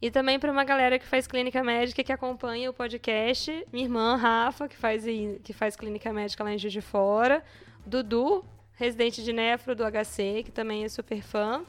[0.02, 4.16] E também para uma galera que faz clínica médica que acompanha o podcast, minha irmã
[4.16, 5.06] Rafa, que faz,
[5.44, 7.44] que faz clínica médica lá em Juiz de Fora,
[7.86, 8.44] Dudu,
[8.76, 11.64] residente de nefro do HC, que também é super fã,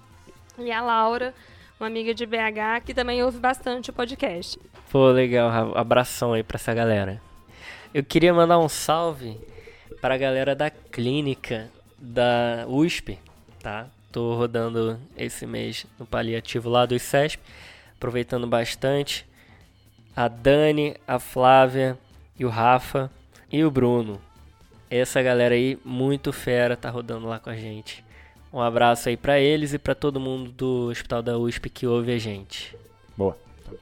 [0.58, 1.34] e a Laura,
[1.78, 4.58] uma amiga de BH, que também ouve bastante o podcast.
[4.90, 7.20] Pô, legal, abração aí pra essa galera.
[7.92, 9.38] Eu queria mandar um salve
[10.00, 13.18] para a galera da clínica da USP,
[13.62, 13.86] tá?
[14.10, 17.42] Tô rodando esse mês no paliativo lá do ICESP,
[17.96, 19.26] aproveitando bastante.
[20.14, 21.98] A Dani, a Flávia
[22.38, 23.10] e o Rafa
[23.52, 24.20] e o Bruno.
[24.90, 28.04] Essa galera aí, muito fera, tá rodando lá com a gente.
[28.52, 32.12] Um abraço aí para eles e para todo mundo do Hospital da USP que ouve
[32.12, 32.76] a gente.
[33.16, 33.36] Boa.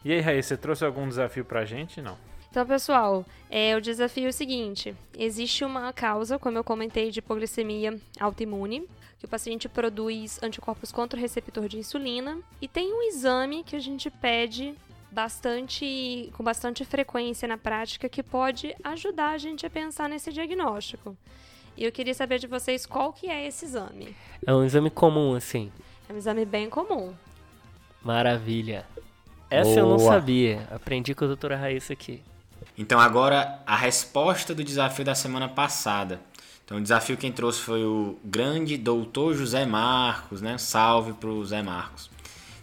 [0.05, 2.01] E aí, Raí, você trouxe algum desafio pra gente?
[2.01, 2.17] Não.
[2.51, 7.19] Então, pessoal, é, o desafio é o seguinte: existe uma causa, como eu comentei, de
[7.19, 8.89] hipoglicemia autoimune,
[9.19, 13.77] que o paciente produz anticorpos contra o receptor de insulina, e tem um exame que
[13.77, 14.75] a gente pede
[15.15, 21.17] bastante, com bastante frequência na prática que pode ajudar a gente a pensar nesse diagnóstico.
[21.77, 24.15] E eu queria saber de vocês qual que é esse exame.
[24.45, 25.71] É um exame comum, assim.
[26.09, 27.15] É um exame bem comum.
[28.03, 28.85] Maravilha.
[29.49, 30.13] Essa eu não Boa.
[30.13, 30.69] sabia.
[30.71, 32.21] Aprendi com a doutora Raíssa aqui.
[32.77, 36.21] Então agora a resposta do desafio da semana passada.
[36.65, 40.59] Então o desafio quem trouxe foi o grande doutor José Marcos, né?
[40.59, 42.11] Salve pro Zé Marcos.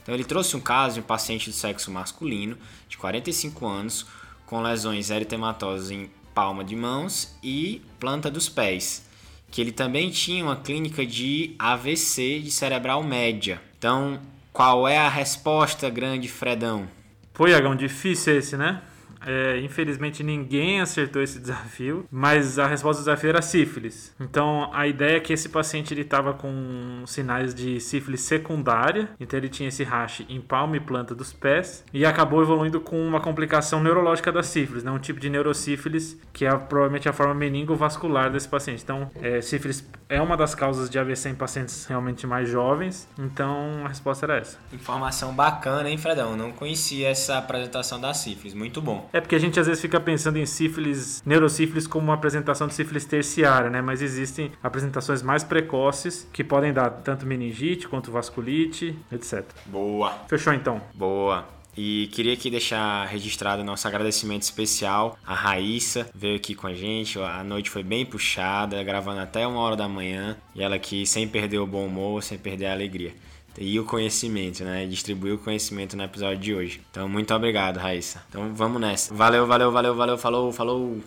[0.01, 4.05] Então ele trouxe um caso de um paciente do sexo masculino, de 45 anos,
[4.45, 9.05] com lesões eritematosas em palma de mãos e planta dos pés.
[9.49, 13.61] Que ele também tinha uma clínica de AVC de cerebral média.
[13.77, 14.19] Então,
[14.53, 16.87] qual é a resposta, grande Fredão?
[17.33, 18.81] Pô, Iagão, difícil esse, né?
[19.25, 24.13] É, infelizmente ninguém acertou esse desafio, mas a resposta do desafio era sífilis.
[24.19, 29.37] Então a ideia é que esse paciente ele estava com sinais de sífilis secundária, então
[29.37, 33.19] ele tinha esse rache em palma e planta dos pés e acabou evoluindo com uma
[33.19, 34.91] complicação neurológica da sífilis, né?
[34.91, 38.83] um tipo de neurosífilis que é provavelmente a forma meningovascular desse paciente.
[38.83, 43.85] Então, é, sífilis é uma das causas de AVC em pacientes realmente mais jovens, então
[43.85, 44.57] a resposta era essa.
[44.73, 46.35] Informação bacana, hein, Fredão?
[46.35, 48.53] Não conhecia essa apresentação da sífilis.
[48.53, 49.09] Muito bom.
[49.13, 52.73] É porque a gente às vezes fica pensando em sífilis, neurosífilis como uma apresentação de
[52.73, 53.81] sífilis terciária, né?
[53.81, 59.43] Mas existem apresentações mais precoces que podem dar tanto meningite quanto vasculite, etc.
[59.65, 60.81] Boa, Fechou então.
[60.93, 61.45] boa.
[61.75, 67.17] E queria aqui deixar registrado nosso agradecimento especial à Raíssa, veio aqui com a gente.
[67.17, 70.35] A noite foi bem puxada, gravando até uma hora da manhã.
[70.53, 73.13] E ela aqui sem perder o bom humor, sem perder a alegria.
[73.57, 74.85] E o conhecimento, né?
[74.85, 76.81] Distribuir o conhecimento no episódio de hoje.
[76.89, 78.23] Então, muito obrigado, Raíssa.
[78.29, 79.13] Então, vamos nessa.
[79.13, 81.01] Valeu, valeu, valeu, valeu, falou, falou.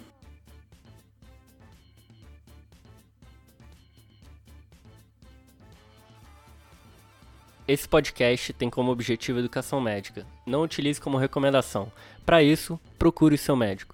[7.66, 10.26] Esse podcast tem como objetivo educação médica.
[10.46, 11.90] Não utilize como recomendação.
[12.26, 13.93] Para isso, procure seu médico.